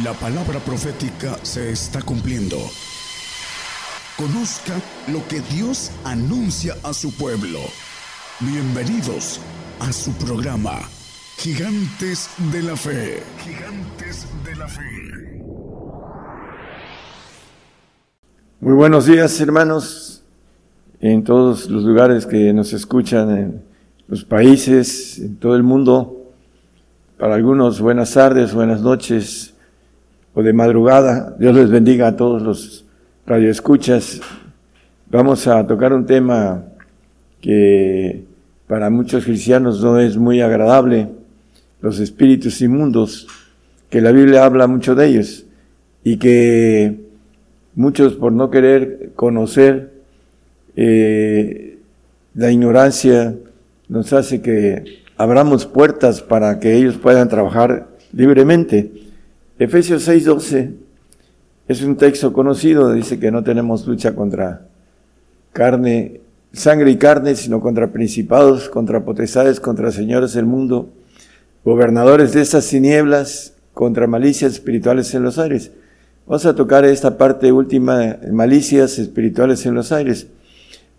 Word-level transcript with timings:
La 0.00 0.14
palabra 0.14 0.58
profética 0.58 1.36
se 1.42 1.70
está 1.70 2.00
cumpliendo. 2.00 2.56
Conozca 4.16 4.72
lo 5.12 5.20
que 5.28 5.42
Dios 5.54 5.92
anuncia 6.02 6.74
a 6.82 6.94
su 6.94 7.14
pueblo. 7.14 7.58
Bienvenidos 8.40 9.38
a 9.80 9.92
su 9.92 10.12
programa, 10.12 10.78
Gigantes 11.36 12.30
de 12.50 12.62
la 12.62 12.74
Fe. 12.74 13.22
Gigantes 13.44 14.26
de 14.46 14.56
la 14.56 14.66
Fe. 14.66 15.44
Muy 18.60 18.72
buenos 18.72 19.04
días, 19.04 19.38
hermanos, 19.42 20.22
en 21.00 21.22
todos 21.22 21.68
los 21.68 21.82
lugares 21.82 22.24
que 22.24 22.54
nos 22.54 22.72
escuchan, 22.72 23.30
en 23.36 23.62
los 24.08 24.24
países, 24.24 25.18
en 25.18 25.36
todo 25.36 25.54
el 25.54 25.62
mundo. 25.62 26.32
Para 27.18 27.34
algunos, 27.34 27.78
buenas 27.78 28.14
tardes, 28.14 28.54
buenas 28.54 28.80
noches, 28.80 29.51
o 30.34 30.42
de 30.42 30.52
madrugada. 30.52 31.36
Dios 31.38 31.54
les 31.54 31.70
bendiga 31.70 32.08
a 32.08 32.16
todos 32.16 32.42
los 32.42 32.84
radioescuchas. 33.26 34.20
Vamos 35.10 35.46
a 35.46 35.66
tocar 35.66 35.92
un 35.92 36.06
tema 36.06 36.64
que 37.40 38.24
para 38.66 38.88
muchos 38.88 39.24
cristianos 39.24 39.82
no 39.82 39.98
es 39.98 40.16
muy 40.16 40.40
agradable, 40.40 41.08
los 41.80 41.98
espíritus 41.98 42.60
inmundos, 42.62 43.26
que 43.90 44.00
la 44.00 44.12
Biblia 44.12 44.44
habla 44.44 44.66
mucho 44.66 44.94
de 44.94 45.06
ellos 45.06 45.44
y 46.04 46.16
que 46.16 47.00
muchos 47.74 48.14
por 48.14 48.32
no 48.32 48.50
querer 48.50 49.12
conocer 49.14 49.92
eh, 50.76 51.78
la 52.34 52.50
ignorancia 52.50 53.34
nos 53.88 54.12
hace 54.12 54.40
que 54.40 55.02
abramos 55.18 55.66
puertas 55.66 56.22
para 56.22 56.58
que 56.58 56.74
ellos 56.74 56.96
puedan 56.96 57.28
trabajar 57.28 57.88
libremente. 58.12 59.11
Efesios 59.62 60.08
6:12 60.08 60.72
es 61.68 61.82
un 61.82 61.96
texto 61.96 62.32
conocido, 62.32 62.92
dice 62.92 63.20
que 63.20 63.30
no 63.30 63.44
tenemos 63.44 63.86
lucha 63.86 64.12
contra 64.16 64.66
carne, 65.52 66.20
sangre 66.52 66.90
y 66.90 66.96
carne, 66.96 67.36
sino 67.36 67.60
contra 67.60 67.92
principados, 67.92 68.68
contra 68.68 69.04
potestades, 69.04 69.60
contra 69.60 69.92
señores 69.92 70.32
del 70.32 70.46
mundo, 70.46 70.90
gobernadores 71.64 72.32
de 72.32 72.40
estas 72.40 72.68
tinieblas, 72.68 73.54
contra 73.72 74.08
malicias 74.08 74.54
espirituales 74.54 75.14
en 75.14 75.22
los 75.22 75.38
aires. 75.38 75.70
Vamos 76.26 76.44
a 76.44 76.56
tocar 76.56 76.84
esta 76.84 77.16
parte 77.16 77.52
última, 77.52 78.18
malicias 78.32 78.98
espirituales 78.98 79.64
en 79.64 79.74
los 79.74 79.92
aires. 79.92 80.26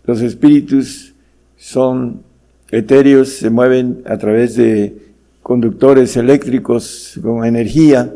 Los 0.04 0.22
espíritus 0.22 1.12
son 1.58 2.22
etéreos, 2.70 3.28
se 3.28 3.50
mueven 3.50 4.02
a 4.06 4.16
través 4.16 4.56
de 4.56 4.96
conductores 5.42 6.16
eléctricos 6.16 7.20
con 7.22 7.44
energía, 7.44 8.10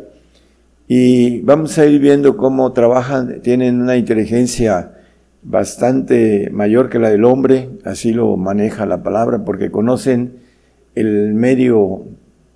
y 0.88 1.42
vamos 1.42 1.76
a 1.78 1.84
ir 1.84 2.00
viendo 2.00 2.38
cómo 2.38 2.72
trabajan, 2.72 3.42
tienen 3.42 3.82
una 3.82 3.98
inteligencia 3.98 4.94
bastante 5.42 6.48
mayor 6.50 6.88
que 6.88 6.98
la 6.98 7.10
del 7.10 7.24
hombre, 7.24 7.68
así 7.84 8.14
lo 8.14 8.38
maneja 8.38 8.86
la 8.86 9.02
palabra, 9.02 9.44
porque 9.44 9.70
conocen 9.70 10.36
el 10.94 11.34
medio, 11.34 12.04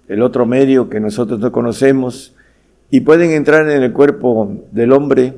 el 0.09 0.23
otro 0.23 0.47
medio 0.47 0.89
que 0.89 0.99
nosotros 0.99 1.41
no 1.41 1.53
conocemos, 1.53 2.35
y 2.91 3.01
pueden 3.01 3.33
entrar 3.33 3.69
en 3.69 3.83
el 3.83 3.93
cuerpo 3.93 4.51
del 4.73 4.93
hombre 4.93 5.35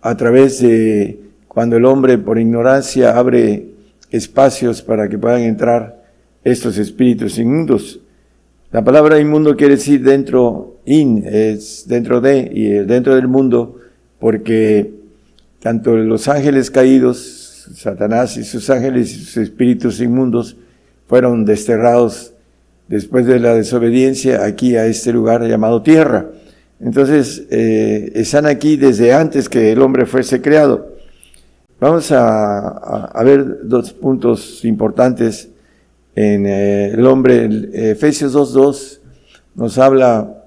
a 0.00 0.16
través 0.16 0.60
de 0.60 1.20
cuando 1.48 1.76
el 1.76 1.86
hombre 1.86 2.18
por 2.18 2.38
ignorancia 2.38 3.18
abre 3.18 3.66
espacios 4.10 4.80
para 4.80 5.08
que 5.08 5.18
puedan 5.18 5.42
entrar 5.42 6.04
estos 6.44 6.78
espíritus 6.78 7.38
inmundos. 7.38 8.00
La 8.74 8.82
palabra 8.82 9.20
inmundo 9.20 9.54
quiere 9.54 9.76
decir 9.76 10.02
dentro, 10.02 10.80
in, 10.84 11.22
es 11.24 11.86
dentro 11.86 12.20
de, 12.20 12.50
y 12.52 12.70
dentro 12.84 13.14
del 13.14 13.28
mundo, 13.28 13.78
porque 14.18 14.94
tanto 15.60 15.96
los 15.96 16.26
ángeles 16.26 16.72
caídos, 16.72 17.68
Satanás 17.76 18.36
y 18.36 18.42
sus 18.42 18.68
ángeles 18.70 19.12
y 19.12 19.20
sus 19.20 19.36
espíritus 19.36 20.00
inmundos, 20.00 20.56
fueron 21.06 21.44
desterrados 21.44 22.32
después 22.88 23.26
de 23.26 23.38
la 23.38 23.54
desobediencia 23.54 24.44
aquí 24.44 24.74
a 24.74 24.86
este 24.86 25.12
lugar 25.12 25.44
llamado 25.44 25.80
tierra. 25.80 26.30
Entonces, 26.80 27.46
eh, 27.50 28.10
están 28.16 28.44
aquí 28.44 28.76
desde 28.76 29.14
antes 29.14 29.48
que 29.48 29.70
el 29.70 29.80
hombre 29.82 30.04
fuese 30.04 30.42
creado. 30.42 30.96
Vamos 31.78 32.10
a 32.10 33.22
ver 33.24 33.68
dos 33.68 33.92
puntos 33.92 34.64
importantes 34.64 35.48
en 36.14 36.46
eh, 36.46 36.90
el 36.90 37.06
hombre, 37.06 37.48
Efesios 37.90 38.34
2.2 38.34 39.00
nos 39.56 39.78
habla 39.78 40.44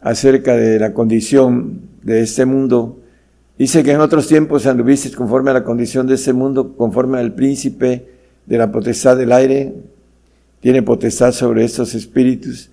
acerca 0.00 0.56
de 0.56 0.78
la 0.78 0.92
condición 0.92 1.80
de 2.02 2.20
este 2.20 2.44
mundo. 2.44 2.98
Dice 3.56 3.82
que 3.82 3.92
en 3.92 4.00
otros 4.00 4.26
tiempos 4.26 4.66
anduviste 4.66 5.10
conforme 5.12 5.50
a 5.50 5.54
la 5.54 5.64
condición 5.64 6.06
de 6.06 6.14
este 6.14 6.32
mundo, 6.32 6.74
conforme 6.76 7.18
al 7.18 7.34
príncipe 7.34 8.06
de 8.46 8.58
la 8.58 8.70
potestad 8.70 9.16
del 9.16 9.32
aire, 9.32 9.72
tiene 10.60 10.82
potestad 10.82 11.32
sobre 11.32 11.64
estos 11.64 11.94
espíritus, 11.94 12.70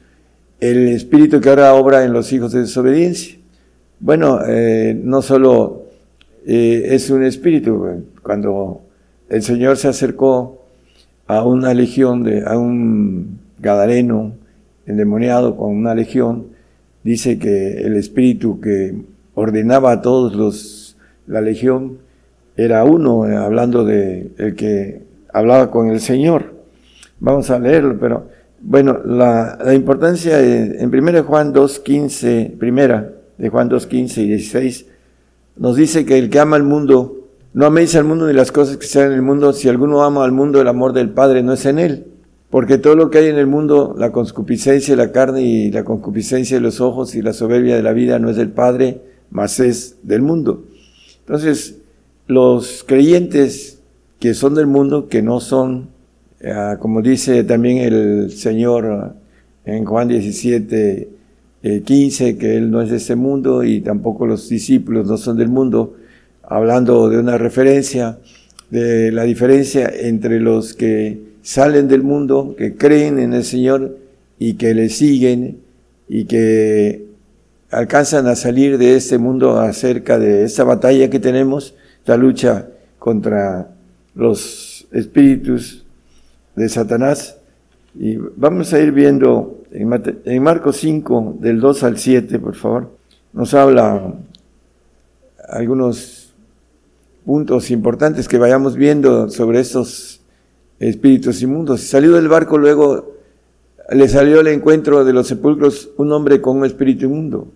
el 0.59 0.89
espíritu 0.89 1.39
que 1.39 1.49
ahora 1.49 1.73
obra 1.73 2.03
en 2.03 2.13
los 2.13 2.31
hijos 2.33 2.51
de 2.51 2.61
desobediencia. 2.61 3.37
Bueno, 3.99 4.39
eh, 4.47 4.99
no 4.99 5.21
solo 5.21 5.83
eh, 6.45 6.87
es 6.89 7.09
un 7.09 7.23
espíritu, 7.23 8.03
cuando 8.23 8.81
el 9.29 9.43
Señor 9.43 9.77
se 9.77 9.87
acercó 9.87 10.60
a 11.37 11.45
una 11.45 11.73
legión, 11.73 12.23
de, 12.23 12.43
a 12.45 12.57
un 12.57 13.39
gadareno 13.59 14.33
endemoniado 14.85 15.55
con 15.55 15.75
una 15.75 15.95
legión, 15.95 16.47
dice 17.03 17.39
que 17.39 17.81
el 17.81 17.95
espíritu 17.95 18.59
que 18.59 18.95
ordenaba 19.33 19.93
a 19.93 20.01
todos 20.01 20.35
los, 20.35 20.97
la 21.27 21.41
legión, 21.41 21.99
era 22.57 22.83
uno, 22.83 23.25
eh, 23.25 23.35
hablando 23.35 23.85
de 23.85 24.31
el 24.37 24.55
que 24.55 25.03
hablaba 25.33 25.71
con 25.71 25.89
el 25.89 26.01
Señor. 26.01 26.53
Vamos 27.19 27.49
a 27.49 27.59
leerlo, 27.59 27.97
pero 27.97 28.27
bueno, 28.59 28.99
la, 29.05 29.57
la 29.63 29.73
importancia 29.73 30.39
en 30.39 30.93
1 30.93 31.23
Juan 31.23 31.53
2.15, 31.53 32.57
primera 32.57 33.09
de 33.37 33.49
Juan 33.49 33.69
2.15 33.69 34.17
y 34.17 34.27
16, 34.27 34.85
nos 35.55 35.77
dice 35.77 36.05
que 36.05 36.17
el 36.17 36.29
que 36.29 36.39
ama 36.39 36.57
al 36.57 36.63
mundo 36.63 37.20
no 37.53 37.65
améis 37.65 37.95
al 37.95 38.05
mundo 38.05 38.27
ni 38.27 38.33
las 38.33 38.51
cosas 38.51 38.77
que 38.77 38.85
están 38.85 39.07
en 39.07 39.13
el 39.13 39.21
mundo. 39.21 39.51
Si 39.51 39.67
alguno 39.67 40.03
ama 40.03 40.23
al 40.23 40.31
mundo, 40.31 40.61
el 40.61 40.67
amor 40.67 40.93
del 40.93 41.09
Padre 41.09 41.43
no 41.43 41.53
es 41.53 41.65
en 41.65 41.79
él. 41.79 42.05
Porque 42.49 42.77
todo 42.77 42.95
lo 42.95 43.09
que 43.09 43.19
hay 43.19 43.27
en 43.27 43.37
el 43.37 43.47
mundo, 43.47 43.95
la 43.97 44.11
concupiscencia 44.11 44.95
de 44.95 45.05
la 45.05 45.11
carne 45.11 45.41
y 45.41 45.71
la 45.71 45.83
concupiscencia 45.83 46.57
de 46.57 46.61
los 46.61 46.81
ojos 46.81 47.15
y 47.15 47.21
la 47.21 47.33
soberbia 47.33 47.75
de 47.75 47.83
la 47.83 47.93
vida 47.93 48.19
no 48.19 48.29
es 48.29 48.35
del 48.35 48.51
Padre, 48.51 49.01
mas 49.29 49.59
es 49.59 49.97
del 50.03 50.21
mundo. 50.21 50.65
Entonces, 51.19 51.77
los 52.27 52.83
creyentes 52.85 53.79
que 54.19 54.33
son 54.33 54.53
del 54.53 54.67
mundo, 54.67 55.07
que 55.07 55.21
no 55.21 55.39
son, 55.39 55.89
ah, 56.45 56.77
como 56.79 57.01
dice 57.01 57.43
también 57.43 57.77
el 57.79 58.31
Señor 58.31 59.15
en 59.65 59.85
Juan 59.85 60.07
17, 60.07 61.09
15, 61.85 62.27
eh, 62.27 62.37
que 62.37 62.57
Él 62.57 62.69
no 62.71 62.81
es 62.81 62.89
de 62.89 62.97
este 62.97 63.15
mundo 63.15 63.63
y 63.63 63.81
tampoco 63.81 64.25
los 64.25 64.49
discípulos 64.49 65.07
no 65.07 65.17
son 65.17 65.37
del 65.37 65.49
mundo, 65.49 65.95
hablando 66.51 67.09
de 67.09 67.17
una 67.17 67.37
referencia 67.37 68.17
de 68.69 69.09
la 69.13 69.23
diferencia 69.23 69.89
entre 69.89 70.41
los 70.41 70.73
que 70.73 71.21
salen 71.41 71.87
del 71.87 72.03
mundo, 72.03 72.55
que 72.57 72.75
creen 72.75 73.19
en 73.19 73.33
el 73.33 73.45
Señor 73.45 73.97
y 74.37 74.55
que 74.55 74.73
le 74.73 74.89
siguen 74.89 75.61
y 76.09 76.25
que 76.25 77.05
alcanzan 77.69 78.27
a 78.27 78.35
salir 78.35 78.77
de 78.77 78.97
este 78.97 79.17
mundo 79.17 79.61
acerca 79.61 80.19
de 80.19 80.43
esta 80.43 80.65
batalla 80.65 81.09
que 81.09 81.21
tenemos, 81.21 81.73
la 82.05 82.17
lucha 82.17 82.67
contra 82.99 83.69
los 84.13 84.87
espíritus 84.91 85.85
de 86.57 86.67
Satanás. 86.67 87.37
Y 87.97 88.17
vamos 88.17 88.73
a 88.73 88.79
ir 88.79 88.91
viendo 88.91 89.63
en, 89.71 90.43
Marcos 90.43 90.75
5, 90.77 91.37
del 91.39 91.61
2 91.61 91.83
al 91.83 91.97
7, 91.97 92.39
por 92.39 92.55
favor, 92.55 92.91
nos 93.31 93.53
habla 93.53 94.15
algunos 95.47 96.20
puntos 97.25 97.71
importantes 97.71 98.27
que 98.27 98.37
vayamos 98.37 98.75
viendo 98.75 99.29
sobre 99.29 99.59
estos 99.59 100.21
espíritus 100.79 101.41
inmundos. 101.41 101.81
Salió 101.81 102.13
del 102.13 102.27
barco, 102.27 102.57
luego 102.57 103.15
le 103.91 104.07
salió 104.07 104.39
al 104.39 104.47
encuentro 104.47 105.05
de 105.05 105.13
los 105.13 105.27
sepulcros 105.27 105.89
un 105.97 106.11
hombre 106.11 106.41
con 106.41 106.57
un 106.57 106.65
espíritu 106.65 107.05
inmundo, 107.05 107.47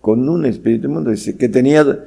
con 0.00 0.28
un 0.28 0.46
espíritu 0.46 0.86
inmundo, 0.86 1.10
dice, 1.10 1.36
que 1.36 1.48
tenía 1.48 2.04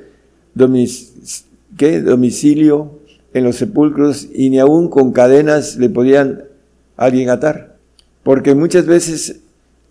domicilio 0.53 2.91
en 3.33 3.43
los 3.43 3.57
sepulcros 3.57 4.27
y 4.33 4.49
ni 4.49 4.59
aún 4.59 4.89
con 4.89 5.11
cadenas 5.11 5.77
le 5.77 5.89
podían 5.89 6.43
alguien 6.95 7.29
atar, 7.29 7.75
porque 8.23 8.55
muchas 8.55 8.85
veces 8.85 9.41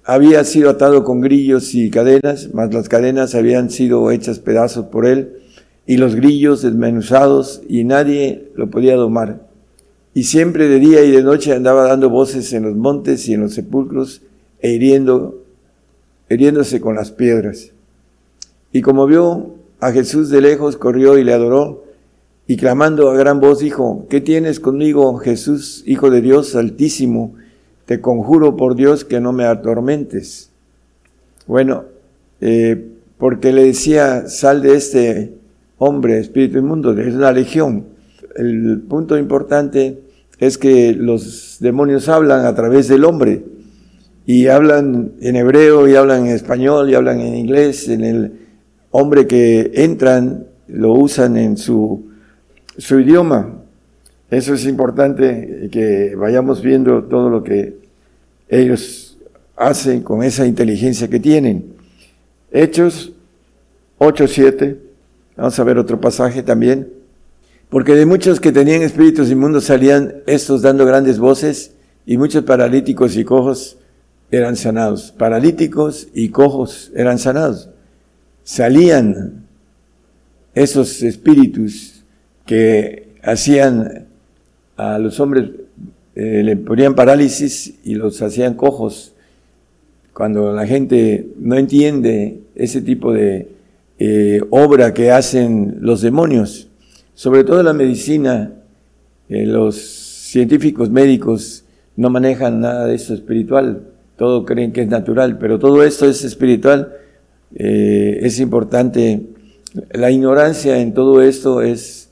había 0.02 0.42
sido 0.44 0.70
atado 0.70 1.04
con 1.04 1.20
grillos 1.20 1.74
y 1.74 1.90
cadenas, 1.90 2.50
mas 2.52 2.72
las 2.72 2.88
cadenas 2.88 3.34
habían 3.34 3.70
sido 3.70 4.10
hechas 4.10 4.38
pedazos 4.38 4.86
por 4.86 5.06
él 5.06 5.36
y 5.86 5.96
los 5.96 6.14
grillos 6.14 6.62
desmenuzados 6.62 7.62
y 7.68 7.84
nadie 7.84 8.50
lo 8.54 8.68
podía 8.70 8.96
domar. 8.96 9.46
Y 10.14 10.24
siempre 10.24 10.68
de 10.68 10.78
día 10.78 11.04
y 11.04 11.10
de 11.10 11.22
noche 11.22 11.52
andaba 11.52 11.86
dando 11.86 12.10
voces 12.10 12.52
en 12.52 12.64
los 12.64 12.74
montes 12.74 13.28
y 13.28 13.34
en 13.34 13.42
los 13.42 13.54
sepulcros 13.54 14.22
e 14.60 14.72
hiriendo 14.72 15.42
heriéndose 16.28 16.80
con 16.80 16.96
las 16.96 17.12
piedras. 17.12 17.72
Y 18.72 18.82
como 18.82 19.06
vio 19.06 19.54
a 19.80 19.92
Jesús 19.92 20.30
de 20.30 20.40
lejos, 20.40 20.76
corrió 20.76 21.18
y 21.18 21.24
le 21.24 21.32
adoró, 21.32 21.84
y 22.48 22.56
clamando 22.56 23.10
a 23.10 23.16
gran 23.16 23.40
voz 23.40 23.58
dijo, 23.58 24.06
¿qué 24.08 24.20
tienes 24.20 24.60
conmigo, 24.60 25.16
Jesús, 25.18 25.82
Hijo 25.86 26.10
de 26.10 26.20
Dios 26.20 26.54
Altísimo? 26.54 27.34
Te 27.86 28.00
conjuro 28.00 28.56
por 28.56 28.76
Dios 28.76 29.04
que 29.04 29.20
no 29.20 29.32
me 29.32 29.44
atormentes. 29.44 30.50
Bueno, 31.46 31.84
eh, 32.40 32.88
porque 33.18 33.52
le 33.52 33.64
decía, 33.64 34.28
sal 34.28 34.62
de 34.62 34.74
este 34.76 35.35
hombre, 35.78 36.18
espíritu 36.18 36.58
inmundo, 36.58 36.98
es 36.98 37.14
una 37.14 37.32
legión. 37.32 37.86
El 38.36 38.82
punto 38.88 39.16
importante 39.16 40.02
es 40.38 40.58
que 40.58 40.94
los 40.94 41.56
demonios 41.60 42.08
hablan 42.08 42.44
a 42.44 42.54
través 42.54 42.88
del 42.88 43.04
hombre 43.04 43.44
y 44.26 44.48
hablan 44.48 45.12
en 45.20 45.36
hebreo 45.36 45.88
y 45.88 45.94
hablan 45.94 46.26
en 46.26 46.32
español 46.32 46.90
y 46.90 46.94
hablan 46.94 47.20
en 47.20 47.36
inglés. 47.36 47.88
En 47.88 48.04
el 48.04 48.32
hombre 48.90 49.26
que 49.26 49.70
entran 49.74 50.46
lo 50.68 50.92
usan 50.92 51.36
en 51.36 51.56
su, 51.56 52.06
su 52.76 53.00
idioma. 53.00 53.62
Eso 54.30 54.54
es 54.54 54.66
importante 54.66 55.68
que 55.70 56.14
vayamos 56.16 56.60
viendo 56.60 57.04
todo 57.04 57.30
lo 57.30 57.44
que 57.44 57.76
ellos 58.48 59.16
hacen 59.56 60.02
con 60.02 60.22
esa 60.22 60.46
inteligencia 60.46 61.08
que 61.08 61.20
tienen. 61.20 61.76
Hechos 62.50 63.12
8.7, 63.98 64.76
vamos 65.36 65.58
a 65.58 65.64
ver 65.64 65.78
otro 65.78 66.00
pasaje 66.00 66.42
también. 66.42 66.92
Porque 67.68 67.94
de 67.94 68.06
muchos 68.06 68.40
que 68.40 68.52
tenían 68.52 68.82
espíritus 68.82 69.30
inmundos 69.30 69.64
salían 69.64 70.22
estos 70.26 70.62
dando 70.62 70.86
grandes 70.86 71.18
voces 71.18 71.72
y 72.06 72.16
muchos 72.16 72.44
paralíticos 72.44 73.16
y 73.16 73.24
cojos 73.24 73.78
eran 74.30 74.56
sanados. 74.56 75.12
Paralíticos 75.12 76.08
y 76.14 76.28
cojos 76.28 76.92
eran 76.94 77.18
sanados. 77.18 77.68
Salían 78.44 79.44
esos 80.54 81.02
espíritus 81.02 82.04
que 82.46 83.08
hacían 83.22 84.06
a 84.76 84.98
los 84.98 85.18
hombres, 85.20 85.50
eh, 86.14 86.42
le 86.44 86.56
ponían 86.56 86.94
parálisis 86.94 87.74
y 87.84 87.94
los 87.94 88.22
hacían 88.22 88.54
cojos. 88.54 89.12
Cuando 90.12 90.52
la 90.52 90.66
gente 90.66 91.28
no 91.38 91.56
entiende 91.56 92.40
ese 92.54 92.80
tipo 92.80 93.12
de 93.12 93.55
eh, 93.98 94.40
obra 94.50 94.92
que 94.94 95.10
hacen 95.10 95.78
los 95.80 96.00
demonios, 96.00 96.68
sobre 97.14 97.44
todo 97.44 97.62
la 97.62 97.72
medicina, 97.72 98.52
eh, 99.28 99.46
los 99.46 99.76
científicos 99.76 100.90
médicos 100.90 101.64
no 101.96 102.10
manejan 102.10 102.60
nada 102.60 102.86
de 102.86 102.94
eso 102.94 103.14
espiritual, 103.14 103.82
todo 104.16 104.44
creen 104.44 104.72
que 104.72 104.82
es 104.82 104.88
natural, 104.88 105.38
pero 105.38 105.58
todo 105.58 105.82
esto 105.84 106.08
es 106.08 106.24
espiritual. 106.24 106.92
Eh, 107.54 108.18
es 108.22 108.40
importante. 108.40 109.22
La 109.92 110.10
ignorancia 110.10 110.78
en 110.78 110.94
todo 110.94 111.22
esto 111.22 111.62
es 111.62 112.10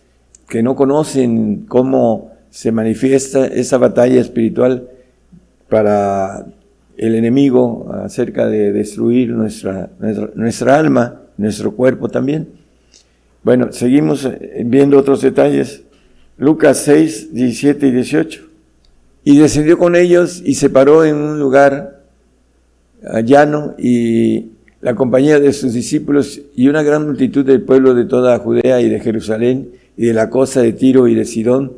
que 0.48 0.62
no 0.62 0.76
conocen 0.76 1.64
cómo 1.66 2.32
se 2.50 2.72
manifiesta 2.72 3.46
esa 3.46 3.78
batalla 3.78 4.20
espiritual 4.20 4.88
para 5.68 6.46
el 6.96 7.14
enemigo 7.14 7.90
acerca 7.92 8.46
de 8.46 8.72
destruir 8.72 9.30
nuestra, 9.30 9.90
nuestra, 9.98 10.30
nuestra 10.34 10.78
alma, 10.78 11.22
nuestro 11.36 11.72
cuerpo 11.72 12.08
también. 12.08 12.48
Bueno, 13.42 13.72
seguimos 13.72 14.24
eh, 14.24 14.62
viendo 14.64 14.98
otros 14.98 15.20
detalles. 15.20 15.82
Lucas 16.38 16.78
6, 16.78 17.34
17 17.34 17.86
y 17.86 17.90
18. 17.90 18.42
Y 19.24 19.38
descendió 19.38 19.78
con 19.78 19.96
ellos 19.96 20.42
y 20.44 20.54
se 20.54 20.70
paró 20.70 21.04
en 21.04 21.16
un 21.16 21.38
lugar 21.38 22.04
ah, 23.06 23.20
llano 23.20 23.74
y 23.78 24.52
la 24.80 24.94
compañía 24.94 25.40
de 25.40 25.52
sus 25.52 25.72
discípulos 25.72 26.42
y 26.54 26.68
una 26.68 26.82
gran 26.82 27.06
multitud 27.06 27.44
del 27.44 27.62
pueblo 27.62 27.94
de 27.94 28.04
toda 28.04 28.38
Judea 28.38 28.82
y 28.82 28.90
de 28.90 29.00
Jerusalén 29.00 29.70
y 29.96 30.06
de 30.06 30.12
la 30.12 30.28
costa 30.28 30.60
de 30.60 30.72
Tiro 30.72 31.08
y 31.08 31.14
de 31.14 31.24
Sidón, 31.24 31.72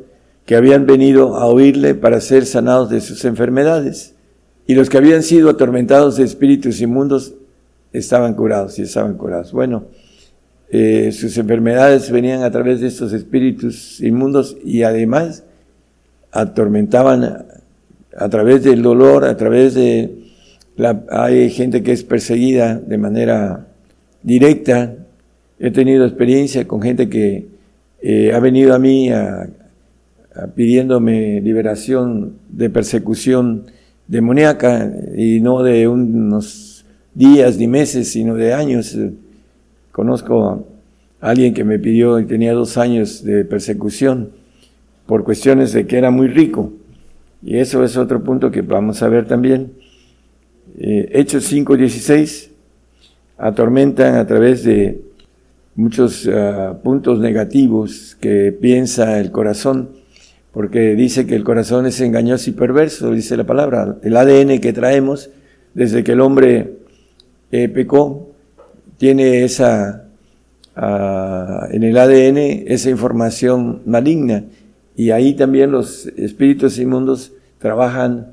que 0.45 0.55
habían 0.55 0.85
venido 0.85 1.35
a 1.35 1.45
oírle 1.45 1.95
para 1.95 2.19
ser 2.19 2.45
sanados 2.45 2.89
de 2.89 2.99
sus 2.99 3.23
enfermedades. 3.25 4.15
Y 4.65 4.75
los 4.75 4.89
que 4.89 4.97
habían 4.97 5.23
sido 5.23 5.49
atormentados 5.49 6.17
de 6.17 6.25
espíritus 6.25 6.81
inmundos 6.81 7.33
estaban 7.93 8.33
curados 8.33 8.77
y 8.79 8.83
estaban 8.83 9.15
curados. 9.15 9.51
Bueno, 9.51 9.85
eh, 10.69 11.11
sus 11.11 11.37
enfermedades 11.37 12.11
venían 12.11 12.43
a 12.43 12.51
través 12.51 12.81
de 12.81 12.87
estos 12.87 13.13
espíritus 13.13 14.01
inmundos 14.01 14.57
y 14.63 14.83
además 14.83 15.43
atormentaban 16.31 17.45
a, 18.15 18.29
través 18.29 18.63
del 18.63 18.81
dolor, 18.81 19.23
a 19.23 19.37
través 19.37 19.75
de 19.75 20.25
la, 20.75 21.03
hay 21.09 21.49
gente 21.49 21.83
que 21.83 21.93
es 21.93 22.03
perseguida 22.03 22.75
de 22.75 22.97
manera 22.97 23.67
directa. 24.23 24.93
He 25.59 25.71
tenido 25.71 26.05
experiencia 26.05 26.67
con 26.67 26.81
gente 26.81 27.07
que 27.09 27.47
eh, 28.01 28.33
ha 28.33 28.39
venido 28.39 28.75
a 28.75 28.79
mí 28.79 29.09
pidiéndome 30.55 31.41
liberación 31.41 32.37
de 32.49 32.69
persecución 32.69 33.65
demoníaca 34.07 34.91
y 35.15 35.39
no 35.41 35.63
de 35.63 35.87
unos 35.87 36.66
días 37.17 37.57
ni 37.57 37.67
meses, 37.67 38.11
sino 38.11 38.35
de 38.35 38.53
años. 38.53 38.95
Conozco 39.91 40.65
a 41.19 41.29
alguien 41.29 41.53
que 41.53 41.63
me 41.63 41.79
pidió 41.79 42.19
y 42.19 42.25
tenía 42.25 42.53
dos 42.53 42.77
años 42.77 43.23
de 43.23 43.43
persecución 43.43 44.29
por 45.07 45.23
cuestiones 45.23 45.73
de 45.73 45.87
que 45.87 45.97
era 45.97 46.11
muy 46.11 46.27
rico. 46.27 46.73
Y 47.41 47.57
eso 47.57 47.83
es 47.83 47.97
otro 47.97 48.23
punto 48.23 48.51
que 48.51 48.61
vamos 48.61 49.01
a 49.01 49.09
ver 49.09 49.25
también. 49.25 49.73
Eh, 50.77 51.09
Hechos 51.13 51.51
5.16 51.51 52.49
atormentan 53.37 54.15
a 54.15 54.27
través 54.27 54.63
de 54.63 55.01
muchos 55.75 56.27
ah, 56.31 56.77
puntos 56.83 57.19
negativos 57.19 58.15
que 58.19 58.51
piensa 58.51 59.19
el 59.19 59.31
corazón, 59.31 59.89
porque 60.51 60.95
dice 60.95 61.25
que 61.25 61.35
el 61.35 61.43
corazón 61.43 61.87
es 61.87 61.99
engañoso 62.01 62.49
y 62.51 62.53
perverso, 62.53 63.11
dice 63.11 63.37
la 63.37 63.45
palabra. 63.45 63.97
El 64.03 64.17
ADN 64.17 64.59
que 64.59 64.73
traemos 64.73 65.31
desde 65.73 66.03
que 66.03 66.11
el 66.11 66.21
hombre 66.21 66.77
eh, 67.51 67.69
pecó 67.69 68.27
tiene 68.97 69.43
esa, 69.43 70.05
ah, 70.75 71.67
en 71.71 71.83
el 71.83 71.97
ADN 71.97 72.37
esa 72.67 72.89
información 72.89 73.81
maligna 73.85 74.43
y 74.95 75.11
ahí 75.11 75.35
también 75.35 75.71
los 75.71 76.07
espíritus 76.17 76.79
inmundos 76.79 77.31
trabajan 77.59 78.31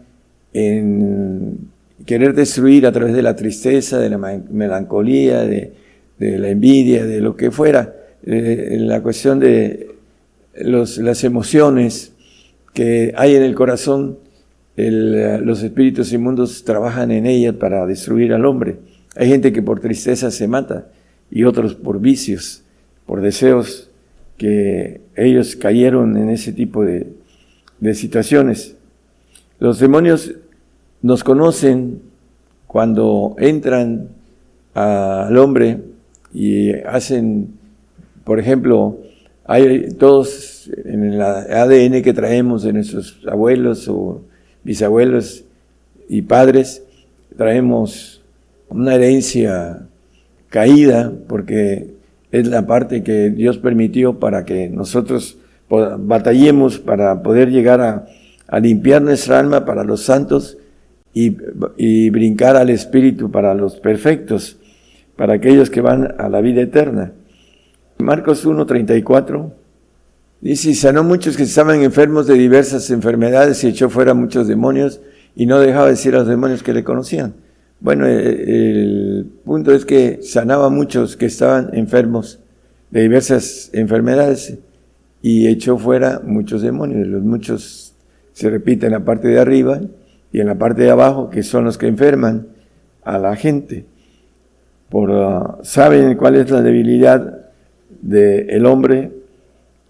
en 0.55 1.59
querer 2.07 2.35
destruir 2.35 2.87
a 2.87 2.93
través 2.93 3.15
de 3.15 3.23
la 3.23 3.37
tristeza, 3.37 3.99
de 3.99 4.11
la 4.11 4.19
melancolía, 4.19 5.43
de, 5.43 5.73
la 6.19 6.49
envidia, 6.49 7.05
de 7.05 7.21
lo 7.21 7.37
que 7.37 7.51
fuera, 7.51 7.95
eh, 8.25 8.77
la 8.81 9.03
cuestión 9.03 9.41
de 9.41 9.91
las 10.55 11.25
emociones 11.25 12.13
que 12.73 13.13
hay 13.17 13.35
en 13.35 13.43
el 13.43 13.55
corazón, 13.55 14.19
los 14.77 15.63
espíritus 15.63 16.13
inmundos 16.13 16.65
trabajan 16.65 17.11
en 17.11 17.27
ellas 17.27 17.55
para 17.55 17.87
destruir 17.87 18.33
al 18.33 18.47
hombre. 18.47 18.77
Hay 19.17 19.29
gente 19.29 19.53
que 19.53 19.63
por 19.63 19.81
tristeza 19.81 20.31
se 20.31 20.49
mata 20.49 20.89
y 21.31 21.45
otros 21.45 21.75
por 21.75 22.01
vicios, 22.01 22.63
por 23.07 23.21
deseos 23.21 23.91
que 24.37 25.01
ellos 25.17 25.57
cayeron 25.57 26.17
en 26.17 26.31
ese 26.31 26.53
tipo 26.53 26.85
de, 26.85 27.13
situaciones. 27.93 28.77
Los 29.59 29.79
demonios 29.79 30.35
nos 31.03 31.23
conocen 31.23 32.01
cuando 32.67 33.37
entran 33.39 34.09
al 34.73 35.37
hombre 35.37 35.81
y 36.33 36.73
hacen, 36.73 37.49
por 38.25 38.41
ejemplo, 38.41 38.99
hay 39.45 39.91
todos 39.99 40.71
en 40.85 41.05
el 41.05 41.21
ADN 41.21 42.03
que 42.03 42.15
traemos 42.15 42.63
de 42.63 42.73
nuestros 42.73 43.21
abuelos 43.31 43.87
o 43.89 44.23
bisabuelos 44.63 45.45
y 46.09 46.23
padres, 46.23 46.83
traemos 47.37 48.14
una 48.69 48.95
herencia 48.95 49.87
caída, 50.49 51.13
porque 51.29 51.95
es 52.31 52.49
la 52.49 52.67
parte 52.67 53.03
que 53.03 53.31
Dios 53.31 53.59
permitió 53.59 54.19
para 54.19 54.45
que 54.45 54.69
nosotros 54.69 55.39
batallemos 55.69 56.79
para 56.79 57.23
poder 57.23 57.51
llegar 57.51 57.81
a, 57.81 58.07
limpiar 58.61 59.03
nuestra 59.03 59.41
alma 59.41 59.65
para 59.65 59.85
los 59.85 60.03
santos 60.03 60.59
y, 61.13 61.31
brincar 62.11 62.57
al 62.57 62.71
Espíritu 62.71 63.31
para 63.31 63.55
los 63.55 63.77
perfectos, 63.77 64.59
para 65.17 65.35
aquellos 65.35 65.71
que 65.71 65.81
van 65.81 66.15
a 66.19 66.29
la 66.29 66.41
vida 66.41 66.63
eterna. 66.63 67.13
Marcos 67.99 68.47
1.34 68.47 69.53
dice, 70.41 70.71
y 70.71 70.75
sanó 70.75 71.05
muchos 71.05 71.37
que 71.37 71.45
estaban 71.45 71.83
enfermos 71.83 72.27
de 72.27 72.35
diversas 72.35 72.91
enfermedades 72.91 73.63
y 73.65 73.69
echó 73.69 73.89
fuera 73.91 74.15
muchos 74.15 74.49
demonios 74.49 75.01
y 75.37 75.47
no 75.47 75.59
dejaba 75.61 75.89
decir 75.89 76.15
a 76.15 76.19
los 76.19 76.29
demonios 76.29 76.63
que 76.63 76.73
le 76.73 76.85
conocían. 76.85 77.35
Bueno, 77.85 78.07
eh, 78.07 78.45
el 78.47 79.31
punto 79.45 79.75
es 79.75 79.85
que 79.85 80.23
sanaba 80.23 80.69
a 80.69 80.71
muchos 80.71 81.19
que 81.19 81.27
estaban 81.27 81.69
enfermos 81.75 82.41
de 82.91 83.03
diversas 83.03 83.69
enfermedades 83.75 84.57
y 85.21 85.49
echó 85.49 85.77
fuera 85.77 86.23
muchos 86.25 86.63
demonios. 86.63 87.07
Los 87.07 87.23
muchos 87.23 87.95
se 88.33 88.49
repiten 88.49 88.87
en 88.87 88.93
la 88.93 89.05
parte 89.05 89.29
de 89.29 89.39
arriba 89.39 89.83
y 90.33 90.41
en 90.41 90.47
la 90.47 90.55
parte 90.55 90.81
de 90.81 90.91
abajo, 90.91 91.29
que 91.29 91.43
son 91.43 91.65
los 91.65 91.77
que 91.77 91.87
enferman 91.87 92.47
a 93.03 93.19
la 93.19 93.37
gente. 93.37 93.85
por, 94.89 95.11
ah, 95.13 95.59
saben 95.63 96.17
cuál 96.17 96.37
es 96.37 96.51
la 96.51 96.63
debilidad 96.63 97.51
del 98.01 98.65
hombre 98.65 99.13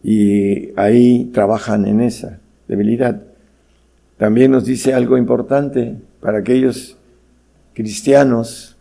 y 0.03 0.71
ahí 0.75 1.31
trabajan 1.33 1.87
en 1.87 2.01
esa 2.01 2.41
debilidad. 2.67 3.23
También 4.17 4.51
nos 4.51 4.65
dice 4.65 4.95
algo 4.95 5.17
importante 5.17 5.95
para 6.21 6.39
aquellos 6.39 6.99
cristianos 7.75 8.77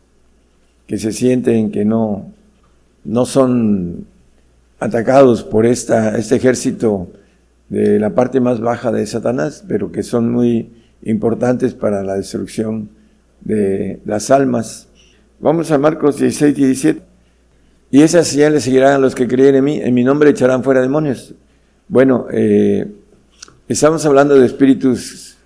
que 0.88 0.98
se 0.98 1.12
sienten 1.12 1.72
que 1.72 1.86
no, 1.86 2.32
no 3.04 3.26
son 3.26 4.06
atacados 4.80 5.44
por 5.44 5.66
esta, 5.66 6.18
este 6.18 6.36
ejército 6.36 7.10
de 7.70 8.00
la 8.00 8.12
parte 8.12 8.40
más 8.40 8.60
baja 8.60 8.92
de 8.92 9.06
Satanás, 9.08 9.64
pero 9.68 9.92
que 9.92 10.04
son 10.04 10.32
muy 10.32 10.72
importantes 11.04 11.74
para 11.74 12.04
la 12.04 12.16
destrucción 12.16 12.90
de 13.42 14.00
las 14.06 14.30
almas. 14.32 14.88
Vamos 15.40 15.72
a 15.72 15.78
Marcos 15.78 16.18
16, 16.18 16.56
17. 16.56 17.02
Y 17.92 18.02
esas 18.02 18.28
señales 18.28 18.64
seguirán 18.64 18.94
a 18.94 18.98
los 18.98 19.14
que 19.16 19.28
creen 19.28 19.56
en 19.56 19.64
mí, 19.64 19.80
en 19.80 19.94
mi 19.94 20.04
nombre 20.04 20.30
echarán 20.30 20.64
fuera 20.64 20.82
demonios. 20.82 21.36
Bueno, 21.88 22.28
eh, 22.32 22.92
estamos 23.68 24.06
hablando 24.06 24.36
de 24.36 24.46
espíritus 24.46 25.38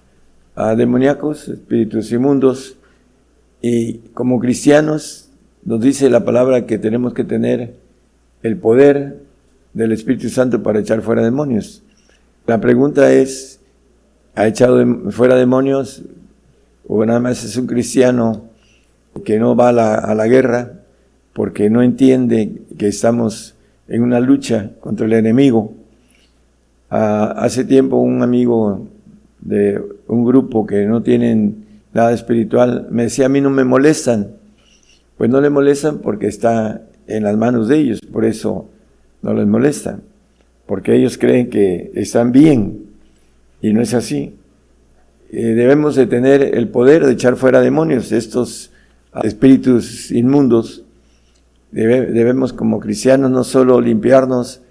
ah, 0.56 0.76
demoníacos, 0.76 1.50
espíritus 1.50 2.12
inmundos, 2.12 2.77
y 3.62 4.00
como 4.14 4.40
cristianos 4.40 5.30
nos 5.66 5.82
dice 5.82 6.10
la 6.10 6.24
palabra 6.24 6.66
que 6.66 6.78
tenemos 6.78 7.14
que 7.14 7.24
tener 7.24 7.76
el 8.44 8.58
poder 8.58 9.20
del 9.74 9.92
Espíritu 9.92 10.30
Santo 10.30 10.64
para 10.64 10.80
echar 10.80 11.02
fuera 11.02 11.24
demonios. 11.24 11.84
La 12.46 12.62
pregunta 12.62 13.12
es, 13.12 13.60
¿ha 14.36 14.48
echado 14.48 14.84
fuera 15.12 15.36
demonios 15.36 16.04
o 16.88 17.06
nada 17.06 17.20
más 17.20 17.44
es 17.44 17.58
un 17.58 17.68
cristiano 17.68 18.44
que 19.26 19.40
no 19.40 19.56
va 19.56 19.70
a 19.70 20.16
la, 20.16 20.28
guerra 20.28 20.72
porque 21.34 21.70
no 21.70 21.82
entiende 21.82 22.62
que 22.78 22.88
estamos 22.88 23.56
en 23.88 24.04
una 24.04 24.20
lucha 24.20 24.72
contra 24.80 25.06
el 25.06 25.14
enemigo? 25.14 25.74
Ah, 26.90 27.36
hace 27.38 27.66
tiempo 27.66 27.98
un 27.98 28.22
amigo 28.22 28.88
de 29.42 29.82
un 30.08 30.26
grupo 30.26 30.66
que 30.66 30.86
no 30.86 31.04
tienen 31.04 31.67
nada 31.98 32.14
espiritual 32.14 32.88
me 32.92 33.04
decía, 33.04 33.26
a 33.26 33.30
mí 33.30 33.42
no 33.42 33.50
me 33.50 33.64
molestan. 33.64 34.36
Pues 35.18 35.32
no 35.32 35.42
le 35.42 35.50
molestan 35.50 35.98
porque 35.98 36.28
está 36.28 36.84
en 37.08 37.24
las 37.24 37.36
manos 37.36 37.68
de 37.68 37.78
ellos, 37.78 38.00
por 38.02 38.24
eso 38.24 38.70
no 39.24 39.34
les 39.34 39.48
molesta, 39.48 40.00
porque 40.68 40.96
ellos 40.96 41.18
creen 41.18 41.50
que 41.50 41.92
están 41.96 42.32
bien 42.32 42.86
y 43.64 43.74
no 43.74 43.82
es 43.82 43.96
así. 43.96 44.36
Eh, 45.32 45.56
debemos 45.56 45.96
de 45.96 46.06
tener 46.06 46.56
el 46.56 46.70
poder 46.70 47.04
de 47.04 47.14
echar 47.14 47.36
fuera 47.36 47.62
demonios, 47.62 48.12
estos 48.12 48.72
espíritus 49.24 50.12
inmundos. 50.12 50.84
debemos 51.72 52.54
como 52.54 52.80
cristianos 52.80 53.32
no 53.32 53.44
solo 53.44 53.82
limpiarnos 53.82 54.62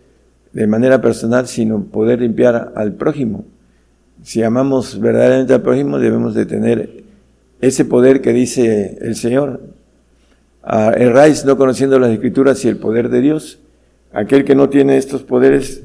de 0.53 0.67
manera 0.69 1.01
personal, 1.01 1.49
sino 1.49 1.83
poder 1.87 2.21
limpiar 2.21 2.73
al 2.77 2.93
prójimo. 2.95 3.45
Si 4.23 4.45
amamos 4.45 5.01
verdaderamente 5.01 5.55
al 5.55 5.63
prójimo, 5.63 5.99
debemos 5.99 6.35
de 6.35 6.47
tener 6.47 7.06
ese 7.61 7.85
poder 7.85 8.21
que 8.21 8.33
dice 8.33 8.99
el 9.01 9.17
Señor. 9.17 9.61
Erráis 10.65 11.45
no 11.45 11.57
conociendo 11.57 11.99
las 11.99 12.11
escrituras 12.11 12.65
y 12.65 12.69
el 12.69 12.77
poder 12.77 13.09
de 13.09 13.21
Dios. 13.21 13.59
Aquel 14.13 14.45
que 14.45 14.55
no 14.55 14.69
tiene 14.69 14.97
estos 14.97 15.23
poderes 15.23 15.83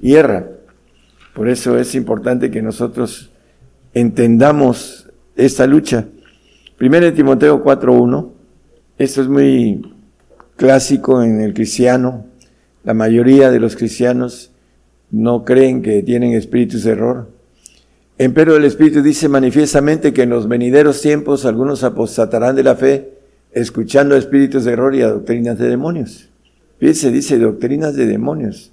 hierra. 0.00 0.48
Por 1.34 1.48
eso 1.48 1.78
es 1.78 1.94
importante 1.94 2.50
que 2.50 2.62
nosotros 2.62 3.30
entendamos 3.92 5.08
esta 5.36 5.66
lucha. 5.66 6.06
Primero 6.78 7.12
Timoteo 7.12 7.62
4.1, 7.62 8.30
esto 8.98 9.22
es 9.22 9.28
muy 9.28 9.94
clásico 10.56 11.22
en 11.22 11.40
el 11.40 11.54
cristiano. 11.54 12.26
La 12.84 12.94
mayoría 12.94 13.50
de 13.50 13.60
los 13.60 13.76
cristianos 13.76 14.50
no 15.10 15.44
creen 15.44 15.82
que 15.82 16.02
tienen 16.02 16.32
espíritus 16.32 16.84
de 16.84 16.92
error. 16.92 17.28
Empero 18.18 18.56
el 18.56 18.64
Espíritu 18.64 19.02
dice 19.02 19.28
manifiestamente 19.28 20.14
que 20.14 20.22
en 20.22 20.30
los 20.30 20.48
venideros 20.48 21.02
tiempos 21.02 21.44
algunos 21.44 21.84
apostatarán 21.84 22.56
de 22.56 22.62
la 22.62 22.74
fe, 22.74 23.12
escuchando 23.52 24.16
espíritus 24.16 24.64
de 24.64 24.72
error 24.72 24.94
y 24.94 25.02
a 25.02 25.08
doctrinas 25.08 25.58
de 25.58 25.68
demonios. 25.68 26.30
Fíjense, 26.78 27.10
dice 27.10 27.38
doctrinas 27.38 27.94
de 27.94 28.06
demonios. 28.06 28.72